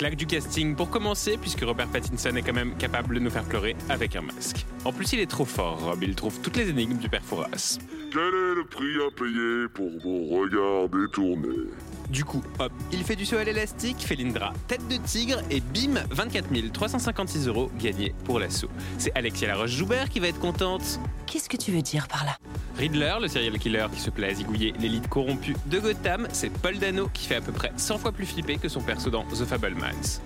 Claque 0.00 0.16
du 0.16 0.24
casting 0.24 0.74
pour 0.74 0.88
commencer, 0.88 1.36
puisque 1.38 1.60
Robert 1.60 1.86
Pattinson 1.88 2.34
est 2.34 2.40
quand 2.40 2.54
même 2.54 2.74
capable 2.78 3.16
de 3.16 3.20
nous 3.20 3.28
faire 3.28 3.44
pleurer 3.44 3.76
avec 3.90 4.16
un 4.16 4.22
masque. 4.22 4.64
En 4.86 4.94
plus, 4.94 5.12
il 5.12 5.20
est 5.20 5.30
trop 5.30 5.44
fort, 5.44 5.78
Rob. 5.78 6.02
Il 6.02 6.14
trouve 6.14 6.40
toutes 6.40 6.56
les 6.56 6.70
énigmes 6.70 6.96
du 6.96 7.10
père 7.10 7.22
Fouras. 7.22 7.78
Quel 8.10 8.22
est 8.22 8.54
le 8.54 8.64
prix 8.64 8.96
à 8.96 9.10
payer 9.10 9.68
pour 9.74 9.90
vos 10.02 10.38
regards 10.38 10.88
détournés? 10.88 11.68
Du 12.10 12.24
coup, 12.24 12.42
hop, 12.58 12.72
il 12.92 13.04
fait 13.04 13.14
du 13.14 13.24
saut 13.24 13.36
à 13.36 13.44
l'élastique, 13.44 13.98
fait 14.00 14.16
l'Indra, 14.16 14.52
tête 14.66 14.86
de 14.88 14.96
tigre 14.96 15.40
et 15.48 15.60
bim, 15.60 16.02
24 16.10 16.72
356 16.72 17.46
euros 17.46 17.70
gagnés 17.78 18.12
pour 18.24 18.40
l'assaut. 18.40 18.68
C'est 18.98 19.16
Alexia 19.16 19.46
Laroche-Joubert 19.48 20.08
qui 20.08 20.18
va 20.18 20.26
être 20.26 20.40
contente. 20.40 20.98
Qu'est-ce 21.26 21.48
que 21.48 21.56
tu 21.56 21.70
veux 21.70 21.82
dire 21.82 22.08
par 22.08 22.24
là? 22.24 22.36
Riddler, 22.76 23.14
le 23.20 23.28
serial 23.28 23.56
killer 23.60 23.86
qui 23.94 24.00
se 24.00 24.10
plaît 24.10 24.30
à 24.30 24.34
zigouiller 24.34 24.74
l'élite 24.80 25.08
corrompue 25.08 25.54
de 25.66 25.78
Gotham, 25.78 26.26
c'est 26.32 26.50
Paul 26.50 26.78
Dano 26.78 27.08
qui 27.14 27.28
fait 27.28 27.36
à 27.36 27.40
peu 27.40 27.52
près 27.52 27.70
100 27.76 27.98
fois 27.98 28.10
plus 28.10 28.26
flipper 28.26 28.56
que 28.56 28.68
son 28.68 28.80
perso 28.80 29.08
dans 29.08 29.22
The 29.26 29.44
Fablemans. 29.44 30.20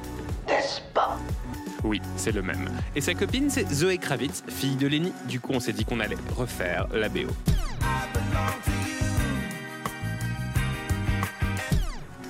N'est-ce 0.48 0.80
pas? 0.94 1.18
Oui, 1.82 2.00
c'est 2.16 2.32
le 2.32 2.40
même. 2.40 2.70
Et 2.96 3.02
sa 3.02 3.12
copine, 3.12 3.50
c'est 3.50 3.70
Zoé 3.70 3.98
Kravitz, 3.98 4.42
fille 4.48 4.76
de 4.76 4.86
Lenny. 4.86 5.12
Du 5.28 5.38
coup, 5.38 5.52
on 5.52 5.60
s'est 5.60 5.74
dit 5.74 5.84
qu'on 5.84 6.00
allait 6.00 6.16
refaire 6.34 6.86
la 6.94 7.10
BO. 7.10 7.28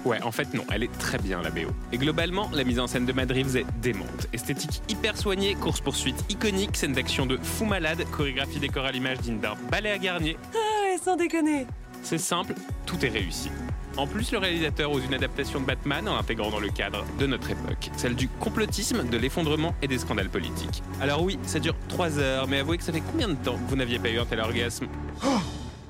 Ouais, 0.05 0.21
en 0.23 0.33
fait 0.33 0.53
non, 0.53 0.65
elle 0.73 0.83
est 0.83 0.99
très 0.99 1.19
bien 1.19 1.41
la 1.41 1.51
BO. 1.51 1.71
Et 1.93 1.99
globalement, 1.99 2.51
la 2.53 2.65
mise 2.65 2.79
en 2.79 2.87
scène 2.87 3.07
de 3.07 3.13
Mad 3.13 3.31
Reeves 3.31 3.57
est 3.57 3.67
démonte. 3.81 4.29
Esthétique 4.33 4.83
hyper 4.89 5.17
soignée, 5.17 5.55
course-poursuite 5.55 6.25
iconique, 6.29 6.77
scène 6.77 6.93
d'action 6.93 7.25
de 7.25 7.39
fou 7.39 7.65
malade, 7.65 8.05
chorégraphie 8.13 8.59
décor 8.59 8.85
à 8.85 8.93
l'image 8.93 9.19
digne 9.19 9.39
d'un 9.39 9.55
ballet 9.71 9.91
à 9.91 9.99
Garnier. 9.99 10.37
Ah, 10.55 10.97
sans 11.03 11.17
déconner. 11.17 11.67
C'est 12.03 12.19
simple, 12.19 12.55
tout 12.85 13.03
est 13.05 13.09
réussi. 13.09 13.51
En 13.97 14.07
plus, 14.07 14.33
le 14.33 14.39
réalisateur 14.39 14.91
ose 14.93 15.05
une 15.07 15.15
adaptation 15.15 15.61
de 15.61 15.65
Batman 15.65 16.07
en 16.09 16.17
l'intégrant 16.17 16.51
dans 16.51 16.61
le 16.61 16.69
cadre 16.69 17.05
de 17.19 17.27
notre 17.27 17.51
époque, 17.51 17.91
celle 17.97 18.15
du 18.15 18.29
complotisme, 18.29 19.09
de 19.09 19.17
l'effondrement 19.17 19.75
et 19.81 19.89
des 19.89 19.99
scandales 19.99 20.29
politiques. 20.29 20.83
Alors 21.01 21.23
oui, 21.23 21.39
ça 21.45 21.61
dure 21.61 21.77
3 21.89 22.19
heures, 22.19 22.49
mais 22.49 22.59
avouez 22.59 22.77
que 22.77 22.85
ça 22.85 22.93
fait 22.93 23.03
combien 23.11 23.29
de 23.29 23.37
temps 23.37 23.55
que 23.55 23.71
vous 23.71 23.77
n'aviez 23.77 23.99
pas 23.99 24.11
eu 24.11 24.19
un 24.19 24.27
tel 24.27 24.41
orgasme? 24.41 24.87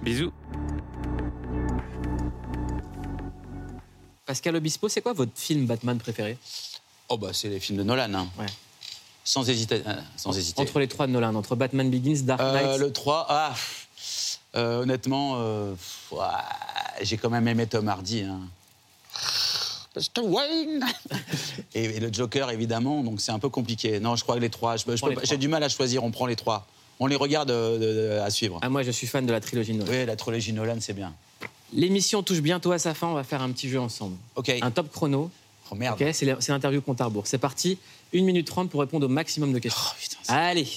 Bisous. 0.03 0.33
Pascal 4.27 4.57
Obispo, 4.57 4.89
c'est 4.89 5.03
quoi 5.03 5.13
votre 5.13 5.33
film 5.37 5.67
Batman 5.67 5.99
préféré? 5.99 6.39
Oh 7.09 7.19
bah 7.19 7.31
c'est 7.33 7.49
les 7.49 7.61
films 7.61 7.79
de 7.79 7.83
Nolan. 7.83 8.13
hein. 8.15 8.29
Ouais. 8.39 8.47
Sans 9.23 9.49
hésiter. 9.49 9.83
euh, 9.87 9.95
sans 10.17 10.37
hésiter. 10.37 10.61
Entre 10.61 10.79
les 10.79 10.89
trois 10.89 11.07
de 11.07 11.13
Nolan, 11.13 11.35
entre 11.35 11.57
Batman 11.57 11.91
Begins, 11.91 12.23
Dark 12.25 12.41
Euh, 12.41 12.53
Knight. 12.53 12.81
le 12.81 12.93
3, 12.93 13.27
ah, 13.29 13.55
euh, 14.57 14.83
honnêtement, 14.83 15.35
euh, 15.39 15.75
j'ai 17.03 17.17
quand 17.17 17.31
même 17.31 17.47
aimé 17.49 17.67
Tom 17.67 17.89
Hardy. 17.89 18.23
Hein. 18.23 18.41
Mr. 19.97 20.23
Wayne 20.27 20.85
et, 21.75 21.85
et 21.85 22.01
le 22.01 22.13
Joker, 22.13 22.51
évidemment, 22.51 23.03
donc 23.03 23.21
c'est 23.21 23.31
un 23.33 23.39
peu 23.39 23.49
compliqué. 23.49 24.01
Non, 24.01 24.17
je 24.17 24.23
crois 24.25 24.35
que 24.37 24.41
les 24.41 24.51
trois, 24.51 24.77
je 24.77 24.85
peux- 24.85 24.97
je 24.97 25.01
prend 25.01 25.07
peux 25.07 25.11
les 25.13 25.15
pas- 25.17 25.23
trois. 25.23 25.35
j'ai 25.35 25.39
du 25.39 25.49
mal 25.49 25.63
à 25.63 25.69
choisir, 25.69 26.03
on 26.05 26.11
prend 26.11 26.27
les 26.27 26.37
trois. 26.37 26.67
On 27.01 27.07
les 27.07 27.17
regarde 27.17 27.51
euh, 27.51 27.79
de- 27.79 28.15
de- 28.17 28.21
à 28.21 28.31
suivre. 28.31 28.59
Ah, 28.63 28.69
moi, 28.69 28.83
je 28.83 28.91
suis 28.91 29.07
fan 29.07 29.25
de 29.27 29.33
la 29.33 29.41
trilogie 29.41 29.73
Nolan. 29.75 29.91
Oui, 29.93 30.05
la 30.07 30.17
trilogie 30.17 30.53
Nolan, 30.53 30.77
c'est 30.81 30.93
bien. 30.95 31.15
L'émission 31.75 32.23
touche 32.23 32.41
bientôt 32.41 32.71
à 32.71 32.79
sa 32.79 32.95
fin, 32.95 33.09
on 33.09 33.15
va 33.15 33.25
faire 33.25 33.43
un 33.43 33.51
petit 33.51 33.69
jeu 33.69 33.81
ensemble. 33.81 34.17
Ok. 34.37 34.49
Un 34.63 34.71
top 34.71 34.93
chrono. 34.93 35.29
Oh 35.71 35.75
merde. 35.75 36.01
Ok, 36.01 36.09
c'est 36.13 36.49
l'interview 36.49 36.81
compte 36.81 37.01
à 37.01 37.07
rebours. 37.07 37.27
C'est 37.27 37.39
parti, 37.39 37.79
1 38.15 38.23
minute 38.23 38.47
30 38.47 38.71
pour 38.71 38.81
répondre 38.81 39.07
au 39.07 39.09
maximum 39.09 39.53
de 39.53 39.59
questions. 39.59 39.83
Oh, 39.85 39.97
putain, 39.99 40.19
Allez 40.33 40.69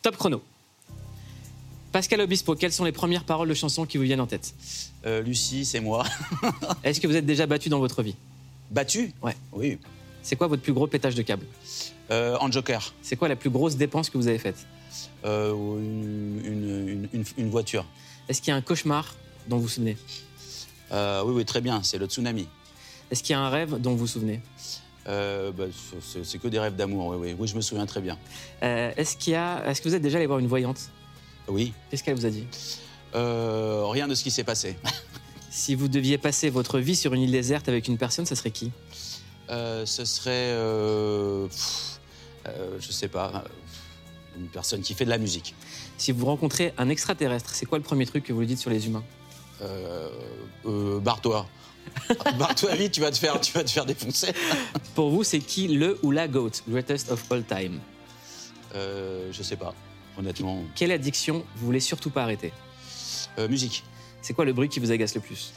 Top 0.00 0.16
chrono. 0.16 0.42
Pascal 1.92 2.22
Obispo, 2.22 2.54
quelles 2.56 2.72
sont 2.72 2.84
les 2.84 2.92
premières 2.92 3.24
paroles 3.24 3.48
de 3.48 3.54
chansons 3.54 3.84
qui 3.84 3.98
vous 3.98 4.04
viennent 4.04 4.20
en 4.20 4.26
tête? 4.26 4.54
Euh, 5.04 5.20
Lucie, 5.20 5.66
c'est 5.66 5.80
moi. 5.80 6.06
Est-ce 6.84 7.02
que 7.02 7.06
vous 7.06 7.16
êtes 7.16 7.26
déjà 7.26 7.46
battu 7.46 7.68
dans 7.68 7.80
votre 7.80 8.02
vie? 8.02 8.16
Battu? 8.70 9.12
Ouais. 9.22 9.36
Oui. 9.52 9.78
C'est 10.22 10.36
quoi 10.36 10.46
votre 10.46 10.62
plus 10.62 10.72
gros 10.72 10.86
pétage 10.86 11.14
de 11.14 11.22
câble 11.22 11.46
Euh, 12.10 12.36
en 12.40 12.50
Joker. 12.50 12.92
C'est 13.02 13.16
quoi 13.16 13.28
la 13.28 13.36
plus 13.36 13.50
grosse 13.50 13.76
dépense 13.76 14.10
que 14.10 14.18
vous 14.18 14.28
avez 14.28 14.38
faite 14.38 14.66
Euh, 15.24 15.52
une, 15.52 16.40
une- 16.44 16.88
une- 16.88 17.08
une- 17.12 17.24
une 17.38 17.50
voiture. 17.50 17.86
Est-ce 18.28 18.40
qu'il 18.40 18.50
y 18.50 18.54
a 18.54 18.56
un 18.56 18.60
cauchemar 18.60 19.14
dont 19.48 19.56
vous 19.56 19.62
vous 19.62 19.68
souvenez 19.68 19.96
Euh, 20.92 21.22
oui, 21.24 21.32
oui, 21.36 21.44
très 21.44 21.60
bien, 21.60 21.82
c'est 21.82 21.98
le 21.98 22.06
tsunami. 22.06 22.46
Est-ce 23.10 23.22
qu'il 23.22 23.32
y 23.32 23.36
a 23.36 23.40
un 23.40 23.48
rêve 23.48 23.80
dont 23.80 23.92
vous 23.92 23.98
vous 23.98 24.06
souvenez 24.06 24.40
bah, 25.06 25.64
c'est- 26.22 26.38
que 26.38 26.48
des 26.48 26.58
rêves 26.60 26.76
d'amour, 26.76 27.06
oui, 27.08 27.16
oui. 27.20 27.36
Oui, 27.38 27.48
je 27.48 27.56
me 27.56 27.60
souviens 27.60 27.86
très 27.86 28.00
bien. 28.00 28.16
Est-ce 28.60 29.16
qu'il 29.16 29.32
y 29.32 29.36
a... 29.36 29.64
Est-ce 29.68 29.80
que 29.82 29.88
vous 29.88 29.94
êtes 29.94 30.02
déjà 30.02 30.18
allé 30.18 30.26
voir 30.26 30.38
une 30.38 30.46
voyante 30.46 30.90
Oui. 31.48 31.72
Qu'est-ce 31.90 32.04
qu'elle 32.04 32.14
vous 32.14 32.26
a 32.26 32.30
dit 32.30 32.46
rien 33.14 34.06
de 34.08 34.14
ce 34.14 34.22
qui 34.22 34.30
s'est 34.30 34.44
passé. 34.44 34.76
Si 35.50 35.74
vous 35.74 35.88
deviez 35.88 36.16
passer 36.18 36.48
votre 36.50 36.78
vie 36.78 36.96
sur 36.96 37.12
une 37.12 37.20
île 37.22 37.32
déserte 37.32 37.68
avec 37.68 37.86
une 37.88 37.98
personne, 37.98 38.24
ça 38.24 38.34
serait 38.36 38.50
qui 38.52 38.70
ce 39.84 40.04
serait. 40.04 40.30
euh, 40.52 41.46
pff, 41.46 42.00
euh, 42.48 42.76
je 42.80 42.92
sais 42.92 43.08
pas. 43.08 43.30
euh, 43.44 44.38
Une 44.38 44.48
personne 44.48 44.80
qui 44.82 44.94
fait 44.94 45.04
de 45.04 45.10
la 45.10 45.18
musique. 45.18 45.54
Si 45.98 46.10
vous 46.12 46.26
rencontrez 46.26 46.72
un 46.78 46.88
extraterrestre, 46.88 47.50
c'est 47.54 47.66
quoi 47.66 47.78
le 47.78 47.84
premier 47.84 48.06
truc 48.06 48.24
que 48.24 48.32
vous 48.32 48.40
lui 48.40 48.46
dites 48.46 48.58
sur 48.58 48.70
les 48.70 48.86
humains? 48.86 49.04
Euh, 49.60 50.08
euh, 50.66 50.98
Barre-toi. 51.00 51.46
Barre-toi 52.38 52.74
vite, 52.76 52.92
tu 52.92 53.00
vas 53.00 53.10
te 53.10 53.18
faire, 53.18 53.40
tu 53.40 53.52
vas 53.52 53.62
te 53.64 53.70
faire 53.70 53.84
défoncer. 53.84 54.32
Pour 54.94 55.10
vous, 55.10 55.22
c'est 55.24 55.40
qui 55.40 55.68
le 55.68 55.98
ou 56.02 56.10
la 56.10 56.28
GOAT, 56.28 56.50
greatest 56.68 57.10
of 57.10 57.30
all 57.30 57.44
time? 57.44 57.78
Euh, 58.74 59.28
je 59.32 59.42
sais 59.42 59.56
pas, 59.56 59.74
honnêtement. 60.18 60.62
Quelle 60.74 60.92
addiction 60.92 61.44
vous 61.56 61.66
voulez 61.66 61.80
surtout 61.80 62.10
pas 62.10 62.22
arrêter? 62.22 62.52
Euh, 63.38 63.48
musique. 63.48 63.84
C'est 64.22 64.32
quoi 64.34 64.44
le 64.44 64.52
bruit 64.52 64.68
qui 64.68 64.80
vous 64.80 64.90
agace 64.92 65.14
le 65.14 65.20
plus? 65.20 65.52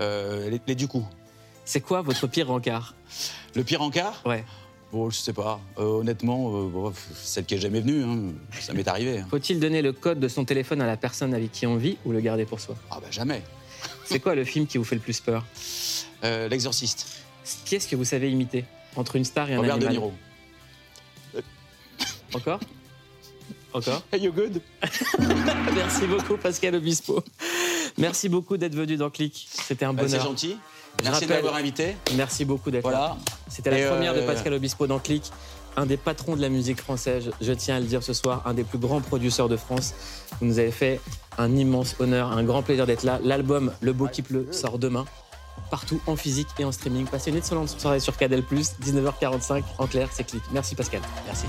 Euh, 0.00 0.50
les, 0.50 0.60
les 0.66 0.74
du 0.74 0.88
coup. 0.88 1.06
C'est 1.66 1.80
quoi 1.82 2.00
votre 2.00 2.26
pire 2.28 2.46
rencard? 2.48 2.94
Le 3.54 3.62
pire 3.64 3.82
encart 3.82 4.22
Ouais. 4.24 4.44
Bon, 4.92 5.10
je 5.10 5.16
sais 5.18 5.32
pas. 5.32 5.60
Euh, 5.78 5.82
honnêtement, 5.82 6.48
euh, 6.56 6.68
bon, 6.68 6.92
celle 7.22 7.44
qui 7.44 7.56
est 7.56 7.58
jamais 7.58 7.80
venue, 7.80 8.04
hein. 8.04 8.32
ça 8.60 8.72
m'est 8.72 8.86
arrivé. 8.86 9.18
hein. 9.18 9.26
Faut-il 9.28 9.58
donner 9.58 9.82
le 9.82 9.92
code 9.92 10.20
de 10.20 10.28
son 10.28 10.44
téléphone 10.44 10.80
à 10.80 10.86
la 10.86 10.96
personne 10.96 11.34
avec 11.34 11.50
qui 11.52 11.66
on 11.66 11.76
vit 11.76 11.98
ou 12.04 12.12
le 12.12 12.20
garder 12.20 12.44
pour 12.46 12.60
soi? 12.60 12.76
Ah 12.90 12.98
bah 13.00 13.08
jamais. 13.10 13.42
C'est 14.04 14.20
quoi 14.20 14.34
le 14.36 14.44
film 14.44 14.66
qui 14.68 14.78
vous 14.78 14.84
fait 14.84 14.94
le 14.94 15.00
plus 15.00 15.18
peur? 15.20 15.44
Euh, 16.24 16.48
L'exorciste. 16.48 17.06
Qui 17.64 17.74
est-ce 17.74 17.88
que 17.88 17.96
vous 17.96 18.04
savez 18.04 18.30
imiter? 18.30 18.64
Entre 18.94 19.16
une 19.16 19.24
star 19.24 19.50
et 19.50 19.54
un 19.54 19.58
Robert 19.58 19.78
De 19.78 19.88
Niro. 19.88 20.12
Encore? 22.32 22.60
Encore? 23.72 24.02
Hey, 24.12 24.22
you 24.22 24.32
good 24.32 24.62
Merci 25.74 26.06
beaucoup 26.06 26.36
Pascal 26.36 26.76
Obispo. 26.76 27.22
Merci 27.98 28.28
beaucoup 28.28 28.56
d'être 28.56 28.74
venu 28.74 28.96
dans 28.96 29.10
Click. 29.10 29.48
C'était 29.50 29.84
un 29.84 29.92
Bah, 29.94 30.02
bonheur. 30.02 30.20
C'est 30.20 30.26
gentil. 30.26 30.56
Merci 31.02 31.26
de 31.26 31.30
m'avoir 31.32 31.54
invité. 31.56 31.96
Merci 32.16 32.44
beaucoup 32.44 32.70
d'être 32.70 32.84
là. 32.90 32.90
Voilà. 32.90 33.16
C'était 33.48 33.70
la 33.70 33.90
première 33.90 34.14
de 34.14 34.20
euh, 34.20 34.26
Pascal 34.26 34.52
Obispo 34.54 34.86
dans 34.86 34.98
Click, 34.98 35.30
un 35.76 35.84
des 35.86 35.96
patrons 35.98 36.36
de 36.36 36.40
la 36.40 36.48
musique 36.48 36.80
française, 36.80 37.30
je 37.40 37.52
tiens 37.52 37.76
à 37.76 37.80
le 37.80 37.86
dire 37.86 38.02
ce 38.02 38.14
soir, 38.14 38.42
un 38.46 38.54
des 38.54 38.64
plus 38.64 38.78
grands 38.78 39.00
producteurs 39.02 39.48
de 39.48 39.56
France. 39.58 39.92
Vous 40.40 40.46
nous 40.46 40.58
avez 40.58 40.70
fait 40.70 41.00
un 41.36 41.54
immense 41.54 41.96
honneur, 42.00 42.32
un 42.32 42.42
grand 42.44 42.62
plaisir 42.62 42.86
d'être 42.86 43.02
là. 43.02 43.20
L'album 43.22 43.72
Le 43.82 43.92
Beau 43.92 44.08
qui 44.08 44.22
pleut 44.22 44.48
sort 44.52 44.78
demain, 44.78 45.04
partout 45.70 46.00
en 46.06 46.16
physique 46.16 46.48
et 46.58 46.64
en 46.64 46.72
streaming. 46.72 47.04
Passez 47.06 47.30
une 47.30 47.36
excellente 47.36 47.68
soirée 47.68 48.00
sur 48.00 48.16
Cadel+, 48.16 48.42
19h45, 48.82 49.62
en 49.78 49.86
clair, 49.86 50.08
c'est 50.12 50.24
Click. 50.24 50.42
Merci 50.52 50.74
Pascal. 50.74 51.02
Merci. 51.26 51.44